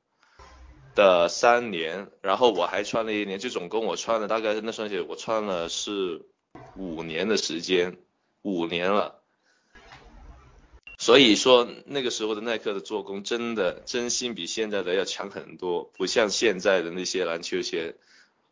[0.95, 6.23] 的三年，然后我还穿了一年，就总共我穿了大概那双鞋，我穿了是
[6.77, 7.97] 五年的时间，
[8.43, 9.21] 五年了。
[10.99, 17.97] 所以说那个时候的耐克的做工真的真心比现在的要强很多，不像现在的那些篮球鞋，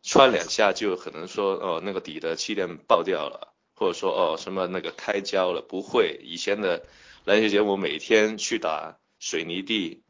[0.01, 3.49] 穿两下就可能说哦那个底的气垫爆掉了。
[3.75, 6.85] 或者说哦什么那个开胶了不会，以前的
[7.25, 10.03] 篮球鞋我每天去打水泥地，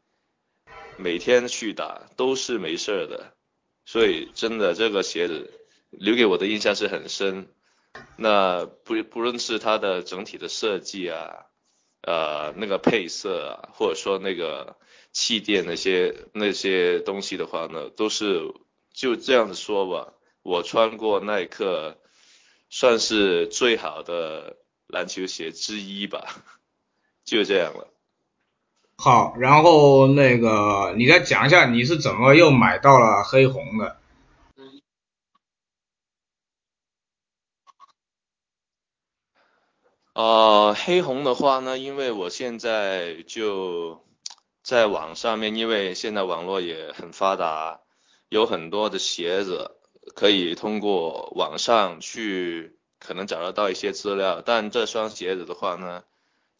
[0.98, 3.34] 每天去打都是没事的，
[3.84, 5.50] 所以真的这个鞋子
[5.90, 7.48] 留给我的印象是很深。
[8.16, 11.46] 那不不论是它的整体的设计啊，
[12.02, 14.76] 呃那个配色啊，或者说那个
[15.12, 18.52] 气垫那些那些东西的话呢，都是
[18.92, 21.98] 就这样子说吧，我穿过耐克。
[22.70, 24.56] 算是最好的
[24.88, 26.42] 篮球鞋之一吧，
[27.24, 27.93] 就这样了。
[28.96, 33.96] 好，然后那个你再讲一下你是怎么又买到了黑红的？
[40.14, 44.04] 呃，黑红的话呢，因为我现在就
[44.62, 47.80] 在网上面，因为现在网络也很发达，
[48.28, 49.70] 有很多的鞋子。
[50.14, 56.04] 可以通过网上去可能找得到一些资料，但这双鞋子的话呢，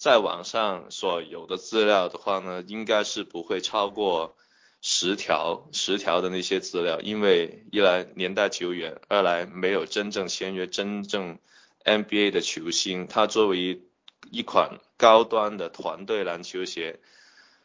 [0.04, 4.36] 在网上所有的资料的话呢，应该是不会超过
[4.82, 11.38] 十条十条的那些资料，因为一来年代久远，二来没有真正签约真正
[11.84, 13.80] NBA 的球星，它作为
[14.30, 17.00] 一款高端的团队篮球鞋，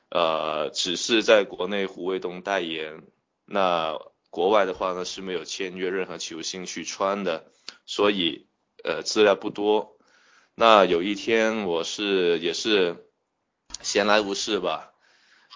[0.10, 3.04] 呃，只是在国内胡卫东代言，
[3.44, 4.00] 那。
[4.32, 7.52] 国外的话呢是没有签约任何球星去穿的，
[7.88, 8.46] 所以
[8.84, 9.98] 呃资料不多。
[10.60, 13.08] 那有一天我是也是
[13.82, 14.92] 闲来无事吧，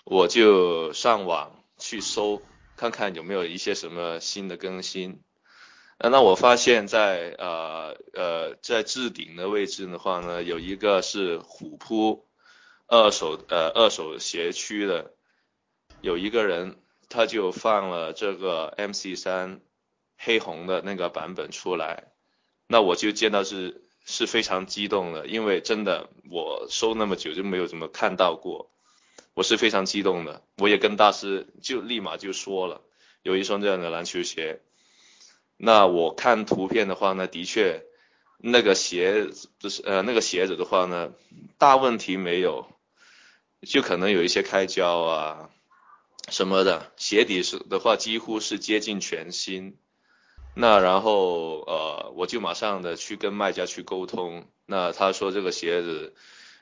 [0.05, 2.41] 我就上网去搜
[2.77, 5.21] 看看有没有一些什么新的更新。
[5.97, 12.25] 那我发现，在呃呃在置顶的位置的话呢，有一个是虎扑
[12.87, 15.13] 二手呃二手鞋区的，
[15.99, 16.79] 有一个人。
[17.09, 19.61] 他就放了这个 MC 三
[20.17, 22.11] 黑红的那个版本出来，
[22.65, 28.69] 那我就见到是是非常激动的，因为真的我收那么久就没有怎么看到过，
[29.33, 32.81] 我是非常激动的，我也跟大师就立马就说了，
[33.21, 34.61] 有一双这样的篮球鞋，
[35.57, 37.83] 那我看图片的话呢，的确
[38.37, 39.29] 那个鞋
[39.59, 41.13] 就是呃那个鞋子的话呢，
[41.57, 42.67] 大问题没有，
[43.61, 45.49] 就可能有一些开胶啊。
[46.29, 49.77] 什么的鞋底是的话几乎是接近全新，
[50.55, 56.13] 那然后呃我就马上的去跟卖家去沟通，那他说这个鞋子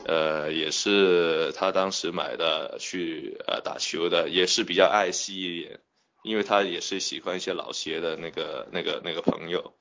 [0.06, 5.80] 呃也是他当时买的去呃打球的，也是比较爱惜一点，
[6.24, 9.74] 因为他也是喜欢一些老鞋的那个那个那个朋友。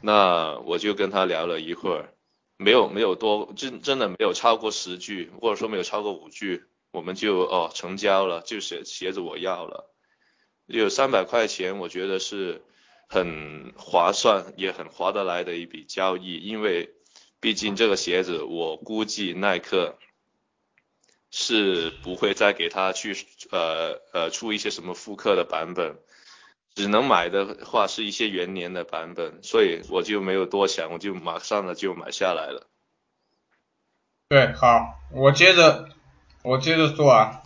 [0.00, 2.12] 那我就跟他聊了一会儿，
[2.58, 9.90] 没有没有多，真真的没有超过十句，或者说没有超过五句，我们就哦成交了，就鞋鞋子我要了，
[10.66, 12.62] 有三百块钱，我觉得是
[13.08, 16.90] 很划算，也很划得来的一笔交易，因为
[17.40, 19.98] 毕竟这个鞋子我估计耐克
[21.30, 23.16] 是不会再给他去
[23.50, 25.98] 呃呃出一些什么复刻的版本。
[26.76, 32.66] 只能买的话是一些元年的版本，所以我就没有多想，我就马上的就买下来了。
[34.28, 35.88] 对，好，我接着
[36.42, 37.42] 我接着说啊。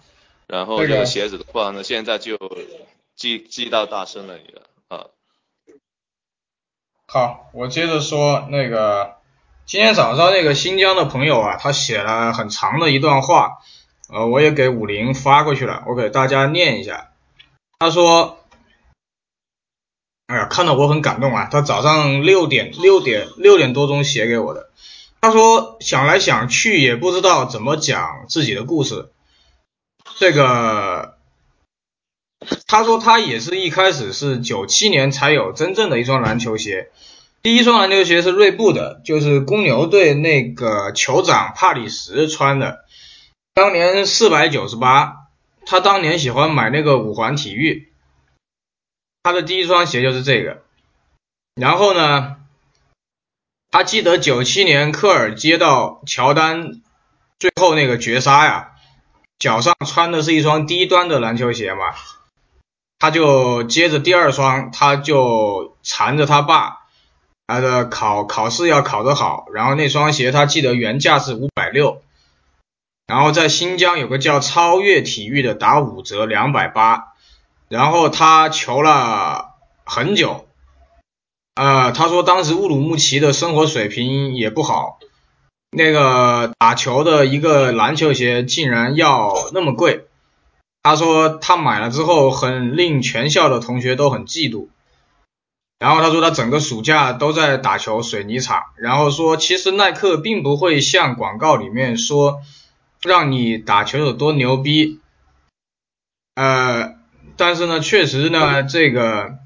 [0.46, 2.38] 然后这个鞋子的话呢，现在就
[3.16, 4.77] 寄寄到大圣那里了啊。
[7.10, 9.16] 好，我接着说那个
[9.64, 13.58] 今天早上那个新疆的朋友啊，他写了很长的一段话，
[14.12, 17.12] 呃，我也给武林发过去了，我给大家念一下。
[17.78, 18.34] 他说。
[20.26, 21.48] 哎呀，看到我很感动啊！
[21.50, 24.68] 他早上六点六点六点多钟写给我的，
[25.22, 29.10] 他说想来想去也不知道怎么讲自己的故事。
[30.18, 31.17] 这个，
[32.66, 36.90] 他说他也是一开始是九七年才有真正的一双篮球鞋，
[37.42, 42.84] 第一双篮球鞋是锐步的，就是公牛队那个酋长帕里什穿的，
[43.54, 45.14] 当年四百九十八，
[45.66, 47.92] 他当年喜欢买那个五环体育。
[49.22, 50.62] 他的第一双鞋就是这个，
[51.54, 52.36] 然后呢，
[53.70, 56.80] 他记得九七年科尔接到乔丹
[57.38, 58.70] 最后那个绝杀呀，
[59.38, 61.94] 脚上穿的是一双低端的篮球鞋嘛，
[62.98, 66.86] 他就接着第二双，他就缠着他爸，
[67.46, 72.02] 他的考考试要考得好，然后那双鞋他记得原价是五百六，
[73.06, 77.14] 然后在新疆有个叫超越体育的打五折两百八。
[77.70, 79.50] 然后他求了
[79.84, 80.46] 很久，
[81.54, 84.98] 呃，他说当时乌鲁木齐的生活水平也不好，
[85.70, 90.07] 那个打球的一个篮球鞋竟然要那么贵，
[90.82, 94.68] 他说他买了之后很令全校的同学都很嫉妒，
[95.78, 102.42] 然后他说他整个暑假都在打球水泥厂，然后说其实耐克并不会像广告里面说
[103.02, 105.00] 让你打球有多牛逼，
[106.34, 106.96] 呃。
[107.40, 109.36] 但是呢，确实呢，这个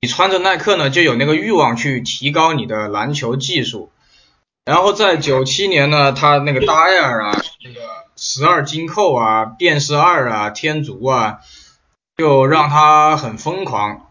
[0.00, 3.90] 你穿着耐克呢，就有那个欲望去提高你的篮球技术。
[4.64, 7.38] 然后在九七年呢，他那个大 Air 啊，
[8.24, 11.40] 十二金扣啊，电视二啊，天竺啊，
[12.16, 14.06] 就让他很疯狂。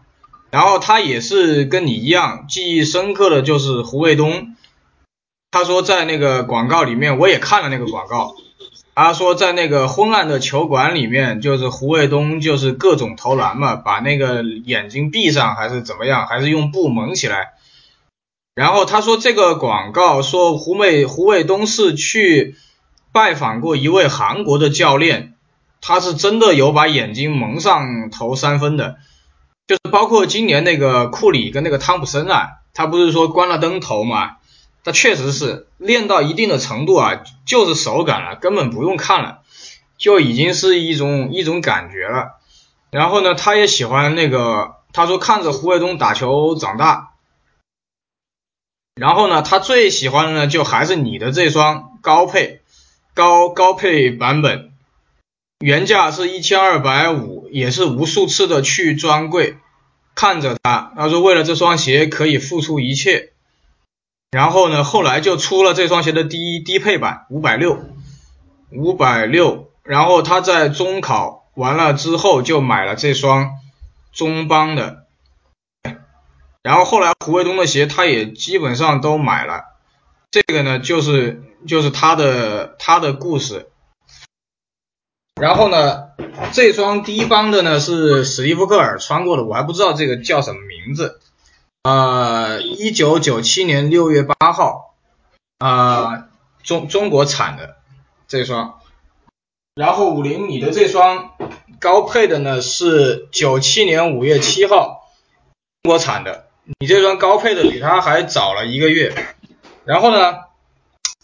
[0.50, 4.54] 然后他也是跟你一样，记忆深刻的就是胡卫东。
[5.50, 8.34] 他说在那个广告里面，我也看了那个广告。
[8.94, 17.54] 他说，在那个昏暗的球馆里面，就是胡卫东就是各种投篮嘛，把那个眼睛闭上还是怎么样，还是用布蒙起来。
[18.54, 22.56] 然后他说，这个广告说胡卫胡卫东是去
[23.12, 25.34] 拜访过一位韩国的教练，
[25.80, 28.96] 他是真的有把眼睛蒙上投三分的，
[29.66, 34.36] 就是包括今年那个库里跟那个汤普森啊，他不是说关了灯投嘛。
[34.84, 39.42] 他确实是练到一定的程度啊，就是手感了，根本不用看了，
[39.96, 42.40] 就已经是一种一种感觉了。
[42.90, 47.12] 然后呢，他也喜欢那个，他说看着胡卫东打球长大。
[48.96, 52.61] 然后呢，他最喜欢的呢，就还是你的这双高配
[53.14, 54.72] 高高配版本，
[55.58, 59.58] 原价是一千二百五，也是无数次的去专柜
[60.14, 63.32] 看着它，他说为了这双鞋可以付出一切。
[64.30, 67.84] 然后呢，后来就出了这双鞋的低低配版，五百六，
[68.70, 69.70] 五百六。
[69.82, 73.50] 然后他在中考完了之后就买了这双
[74.12, 75.04] 中邦的。
[76.62, 79.64] 然后后来胡卫东的鞋他也基本上都买了。
[80.30, 83.68] 这个呢，就是就是他的他的故事。
[85.40, 86.10] 然后呢，
[86.52, 91.20] 这双低帮的呢是史蒂夫科尔穿过的，我还不知道这个叫什么名字。
[91.82, 94.94] 呃，一九九七年六月八号，
[95.58, 96.28] 啊，
[96.62, 97.76] 中中国产的
[98.28, 98.78] 这双，
[99.74, 101.32] 然后五零你的这双
[101.80, 105.10] 高配的呢是九七年五月七号
[105.82, 106.46] 国产的，
[106.78, 109.12] 你这双高配的比它还早了一个月，
[109.84, 110.38] 然后呢，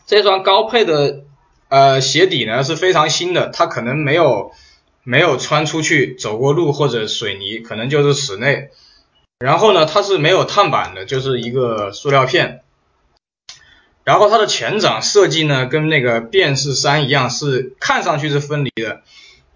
[0.08, 1.24] 这双高配的
[1.68, 4.52] 呃鞋底呢是非常新的，它可能没有
[5.04, 8.70] 没有穿出去走过路或者水泥，可能就是室内。
[9.38, 12.62] 然后呢，它是没有碳板的，就是一个塑料片。
[14.02, 19.02] 然后它的前掌设计呢，跟那个变式三一样，是看上去是分离的，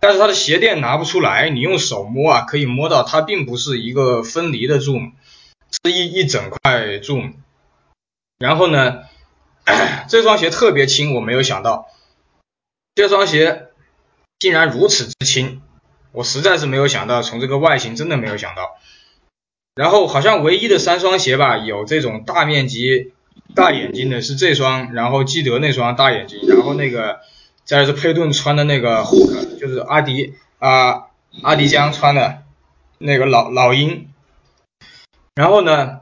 [0.01, 5.13] 但是它的鞋垫拿不出来，你用手摸啊，可以摸到它并不是一个分离的 Zoom，
[5.83, 7.33] 是一一整块 Zoom。
[8.39, 9.05] 然后呢，
[10.09, 11.89] 这双鞋特别轻，我没有想到，
[12.95, 13.69] 这双鞋
[14.39, 15.63] 竟然如此之轻，
[16.13, 18.79] 我实在是没有想到，从这个外形真的没有想到。
[19.75, 23.13] 然后好像唯一的三双鞋吧，有这种大面积
[23.55, 27.21] 大眼睛的是这双，然后基德那双大眼睛，然后那个。
[27.65, 29.07] 再是佩顿穿的那个
[29.61, 31.05] 就是阿迪啊
[31.45, 32.43] 阿迪江穿的
[32.99, 34.09] 那个老老鹰。
[35.37, 36.01] 然后呢，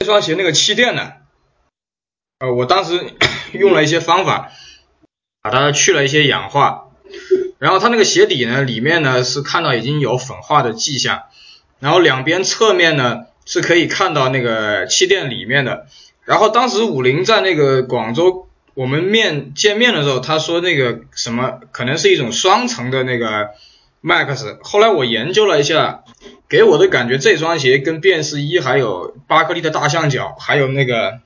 [0.00, 1.12] 这双鞋那个气垫呢，
[2.42, 2.98] 呃，我当时
[3.54, 4.50] 用了一些方法，
[5.42, 6.88] 把它去了一些氧化。
[7.60, 11.22] 然后它那个鞋底呢，里面呢是看到已经有粉化的迹象。
[11.78, 15.86] 然后两边侧面呢是可以看到那个气垫里面的。
[16.24, 18.48] 然后当时五菱在那个广州。
[18.74, 23.50] 我们面见面的时候，他说那个什么可能是一种双层的那个
[24.02, 24.56] Max。
[24.62, 26.04] 后来我研究了一下，
[26.48, 31.18] 给我的感觉这双鞋跟便士一还有巴克利的大象脚，还有那个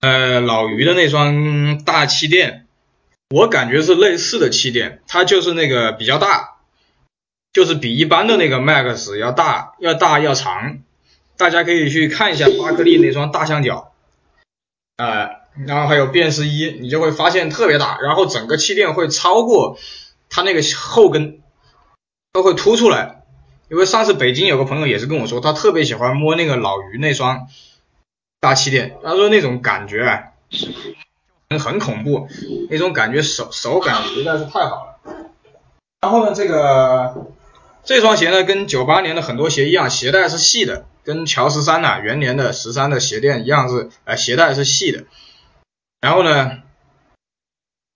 [0.00, 2.66] 呃老于的那双大气垫，
[3.30, 6.56] 我感觉是类似的气垫，它就是那个比较大，
[7.52, 10.80] 就是比一般的那个 Max 要大要大要长。
[11.36, 13.92] 大家可以去看一下巴克利那双大象脚，
[14.96, 15.38] 呃。
[15.66, 19.76] 然后还有便士一，你就会发现特别大，然后整个气垫会超过
[20.30, 21.40] 它那个后跟，
[22.32, 23.24] 都会凸出来。
[23.68, 27.48] 因为上次北京有个朋友也是跟我说，他特别喜欢摸那个老于那双
[28.40, 30.22] 大气垫，他说那种感觉啊，
[31.50, 32.28] 很很恐怖，
[32.70, 34.98] 那种感觉手手感实在是太好了。
[36.00, 37.26] 然后呢，这个
[37.82, 45.04] 这双鞋呢，跟九八年的很多鞋一样，鞋带是细的，跟乔十三呐元年的十三的鞋垫一样是，呃鞋带是细的。
[46.00, 46.62] 然后呢，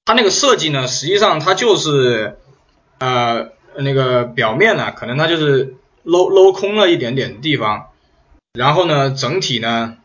[0.05, 2.39] 它那个设计呢，实际上它就是
[2.99, 7.91] 呃那个表面呢，可能它就是镂镂空了一点点地方。
[8.53, 9.99] 然后呢，整体呢，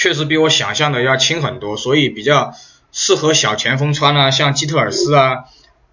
[0.00, 2.54] 确实比我想象的要轻很多，所以比较
[2.92, 5.46] 适合小前锋穿啊，像基特尔斯啊，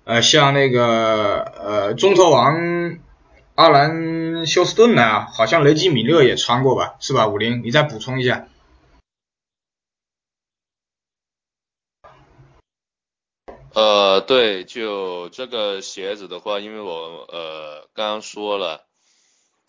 [0.04, 3.00] 呃，像那个呃中投王
[3.56, 7.26] 阿兰休斯顿啊，好像雷吉米勒也穿过吧，是吧？
[7.26, 8.48] 五零，你再补充一下。
[13.74, 18.86] 呃，对，就这个鞋子的话，因为我呃刚刚说了，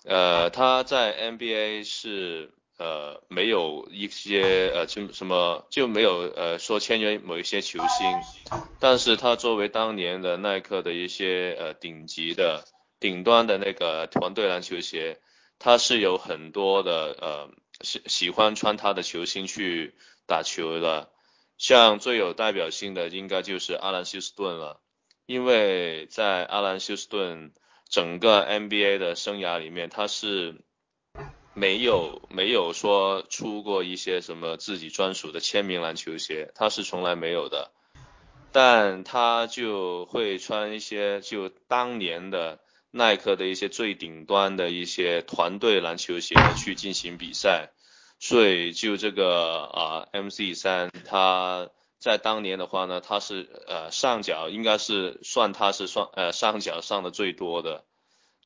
[0.05, 12.64] 呃，他在 NBA 是呃没有一些呃就什么就没有呃说签约某一些球星，但是他作为当年的耐克的一些呃顶级的
[13.01, 15.20] 顶端的那个团队篮球鞋，
[15.59, 17.51] 他是有很多的呃
[17.81, 19.95] 喜喜欢穿他的球星去
[20.27, 21.11] 打球的。
[21.59, 24.83] 像最有代表性的应该就是阿兰休斯顿了，
[25.24, 27.51] 因为在阿兰休斯顿
[27.89, 30.61] 整个 NBA 的生涯里面，他是
[31.59, 37.72] 没有没有说出过一些什么自己专属的签名篮球鞋，他是从来没有的，
[38.52, 47.70] 但他就会穿一些就当年的耐克的一些最顶端的一些团队篮球鞋去进行比赛。
[48.18, 57.86] 所以就这个啊，MC 三，他在当年的话呢，他是呃上脚应该是算他是算呃上脚上的最多的。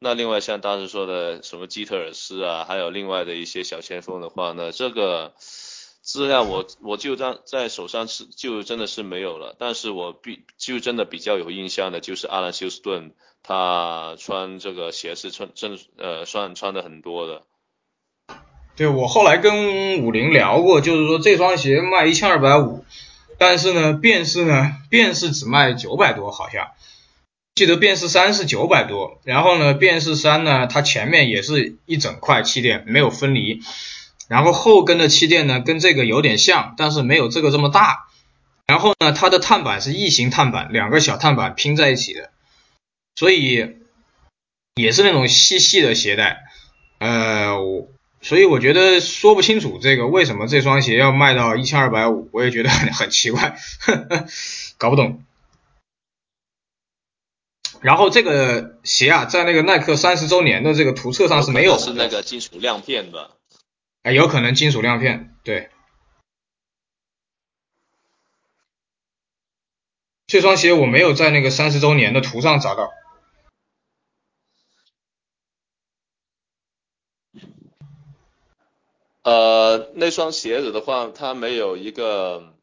[0.02, 9.54] 那另外像当时说的什么基特尔斯啊，还有另外的一些小前锋的话呢，这个资料我我就在在手上是就真的是没有了。
[9.58, 17.42] 但是我比就真的比较有印象的就是阿兰休斯顿，他穿这个鞋是穿真呃算穿的很多的。
[18.76, 22.86] 对我后来跟五菱聊过，就是说这双鞋卖一千二百五，
[23.36, 26.68] 但是呢，便士呢，便士只卖九百多，好像
[27.60, 33.60] 记得便士三是九百多，然后呢，便士三呢，它前面也是一整块气垫，没有分离，
[34.28, 38.06] 然后后跟的气垫呢跟这个有点像，但是没有这个这么大，
[38.66, 42.30] 然后呢，它的碳板是异形碳板，两个小碳板拼在一起的，
[43.14, 43.74] 所以
[44.74, 46.38] 也是那种细细的鞋带，
[46.98, 47.88] 呃，我。
[48.22, 54.26] 所以我觉得说不清楚这个为什么这双鞋要卖到一千二百五，我也觉得很很奇怪，呵 呵
[54.78, 55.22] 搞不懂。
[57.80, 63.36] 然后这个鞋啊，在那个耐克三十周年的这个图册上是没有，是那个金属亮片的，
[64.02, 65.70] 哎，有可能金属亮片，对。
[70.26, 72.90] 这双鞋我没有在那个三十周年的图上找到。
[79.22, 82.54] 呃，那双鞋子的话，它没有一个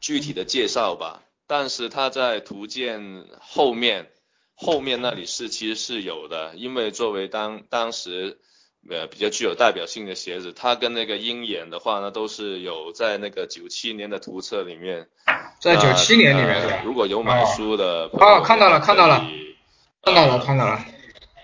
[0.00, 1.22] 具体的介绍吧。
[1.56, 4.08] 但是它在图鉴后面
[4.56, 8.38] 后面那里是其实是有的，因为作为当当时
[8.90, 15.06] 呃比较具有代表性的鞋子，它跟那个鹰眼的话呢都是有在那个九七年的图册里面，
[15.60, 16.82] 在九七年里面？
[16.84, 19.24] 如果有买书的哦，看到了看到了，
[20.02, 20.84] 看到了看到了，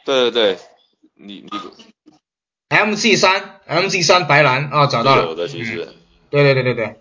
[0.05, 0.59] 对对对，
[1.15, 1.51] 你你
[2.69, 5.89] MZ 三 MZ 三白蓝啊找到了，有的其实，
[6.31, 7.01] 对对对对对。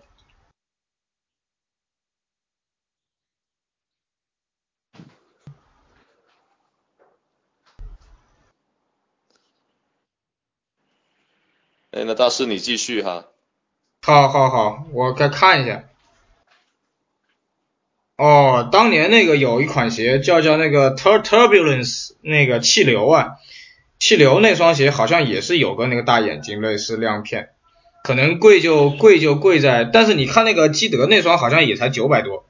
[11.92, 13.26] 哎，那大师你继续哈。
[14.02, 15.86] 好，好，好，我再看一下。
[18.16, 23.38] 哦，当年那个有一款鞋叫叫那个 Tur Turbulence，那个气流啊，
[23.98, 27.48] 气流那双鞋好像也是有个那个大眼睛类似亮片，
[28.04, 32.44] 可能贵就贵就贵在，但是你看那个基德那双好像也才九百多，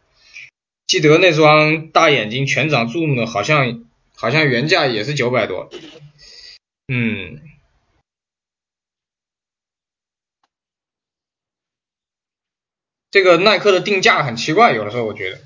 [0.86, 3.86] 基德那双大眼睛全掌 Zoom 的，好像
[4.16, 5.70] 好像原价也是九百多，
[6.88, 7.40] 嗯。
[13.10, 15.38] 这个耐克的定价很奇怪，有的时候我觉得。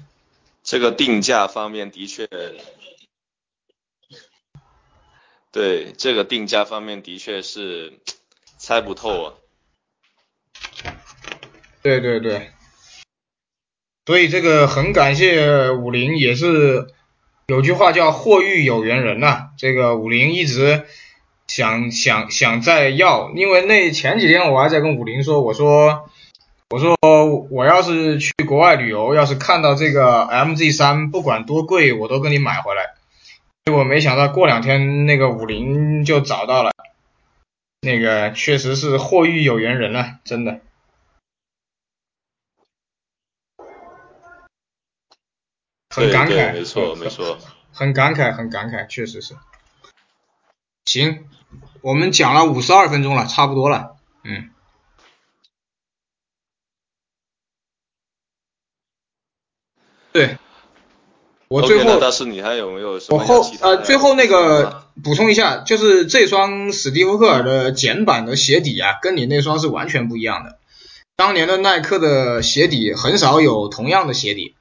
[0.63, 2.27] 这个定价方面的确，
[5.53, 8.01] 对这个定价方面的确是
[8.57, 9.35] 猜不透啊。
[11.83, 12.51] 对对对。
[14.07, 16.87] 所以这个很感谢五菱，也是
[17.47, 19.51] 有句话叫“货遇有缘人”呐。
[19.59, 20.87] 这个五菱一直
[21.47, 26.09] 想想想再要，因为那前几天我还在跟五菱说，我说。
[26.75, 26.97] 我说
[27.51, 32.95] 我要是去国外旅游，要是看到这个 MZ 三，不管多贵，我都跟你买回来。
[33.65, 36.73] 结果没想到过两天那个五菱就找到了，
[37.81, 40.63] 那个确实是货遇有缘人了，真的。
[45.91, 47.39] 很感慨，没错没错，
[47.73, 49.37] 很感慨很感慨，确实是。
[50.87, 51.29] 行，
[51.83, 53.95] 我们讲了五十二分钟了，差不多了，
[54.25, 54.51] 嗯。
[60.15, 60.39] 对，
[61.49, 63.19] 我最后，但是你还有没有什么？
[63.19, 70.57] 我后呃，最后那个补充一下，就是这双史蒂夫科尔的简版的鞋底啊，跟你那双是完全不一样的。
[71.17, 74.55] 当年的耐克的鞋底很少有同样的鞋底，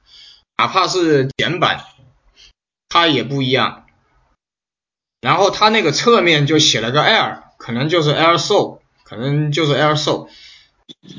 [0.58, 1.84] 哪怕是简版，
[2.88, 3.84] 它也不一样。
[5.20, 10.26] 然后它那个侧面就写了个 Air，可能就是 Air Sole，可能就是 Air Sole，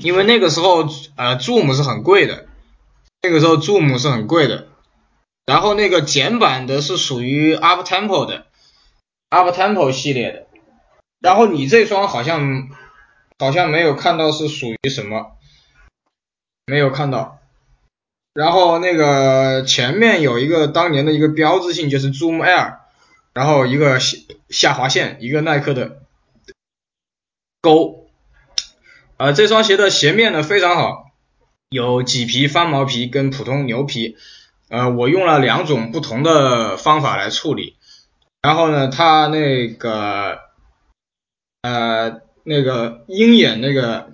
[0.01, 2.44] 因为那个时候呃 Zoom 是很贵的。
[3.25, 4.67] 那个时候 Zoom 是很贵的，
[5.47, 8.45] 然后那个简版的是属于 Up Tempo 的
[9.29, 10.47] ，Up Tempo 系列的，
[11.19, 12.69] 然后你这双好像
[13.39, 15.35] 好像没有看到是属于什么，
[16.67, 17.39] 没有看到，
[18.35, 22.77] 然后那个前面有一个当年的一个标志性就是 Zoom Air，
[23.33, 24.19] 然后一个下
[24.49, 26.03] 下划线，一个耐克的
[27.59, 28.07] 勾，
[29.17, 31.04] 呃这双鞋的鞋面呢非常好。
[31.69, 34.15] 有麂皮、翻毛皮跟普通牛皮，
[34.69, 37.75] 呃，我用了两种不同的方法来处理。
[38.41, 40.39] 然后呢，它那个
[41.63, 44.11] 呃那个鹰眼那个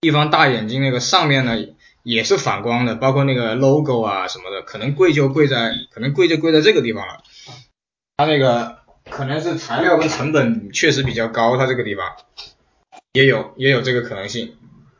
[0.00, 1.56] 地方大眼睛那个上面呢
[2.02, 7.22] 也是反光的，包括那个 logo 啊什么的，可能贵就贵在可能贵就贵在这个地方了。
[8.18, 8.78] 它那个
[9.10, 12.14] 可能是材料跟成本确实比较高，它这个地方
[13.12, 14.54] 也有也有这个可能性。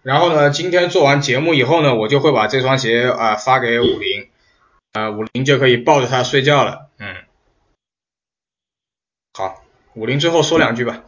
[0.06, 4.30] 然后呢，今天做完节目以后呢，我就会把这双鞋啊发给五菱，
[4.92, 6.88] 啊五菱就可以抱着它睡觉了。
[6.98, 7.24] 嗯，
[9.34, 11.02] 好，五菱最后说两句吧。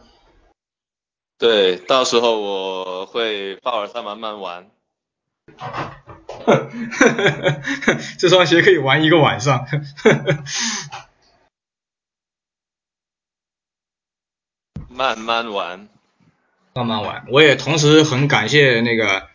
[1.37, 4.69] 对，到时候我会抱着它慢慢玩。
[8.19, 9.65] 这双鞋可以玩一个晚上。
[14.89, 15.87] 慢慢玩。
[16.73, 19.27] 慢慢玩，我也同时很感谢那个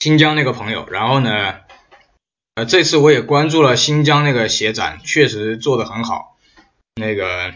[0.00, 1.60] 新疆那个朋友，然后呢，
[2.56, 6.36] 呃，这次我也关注了新疆那个鞋展，确实做的很好，
[6.96, 7.54] 那个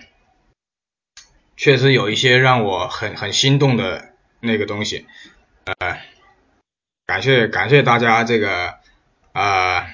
[1.56, 5.06] 确实有一些让我很很心动的那个东西，
[5.64, 5.98] 呃，
[7.06, 8.76] 感谢感谢大家这个
[9.32, 9.88] 啊，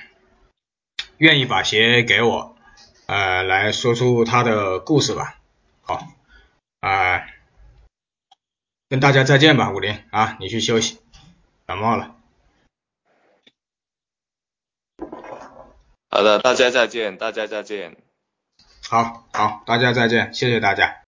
[1.16, 2.54] 愿意把鞋给我，
[3.06, 5.38] 呃，来说出他的故事吧，
[5.80, 6.06] 好，
[6.80, 7.26] 啊。
[8.92, 10.98] 跟大家再见吧，武林啊，你去休息，
[11.64, 12.14] 感冒了。
[16.10, 17.96] 好的，大家再见，大家再见。
[18.86, 20.98] 好好，大家再见，谢谢大家。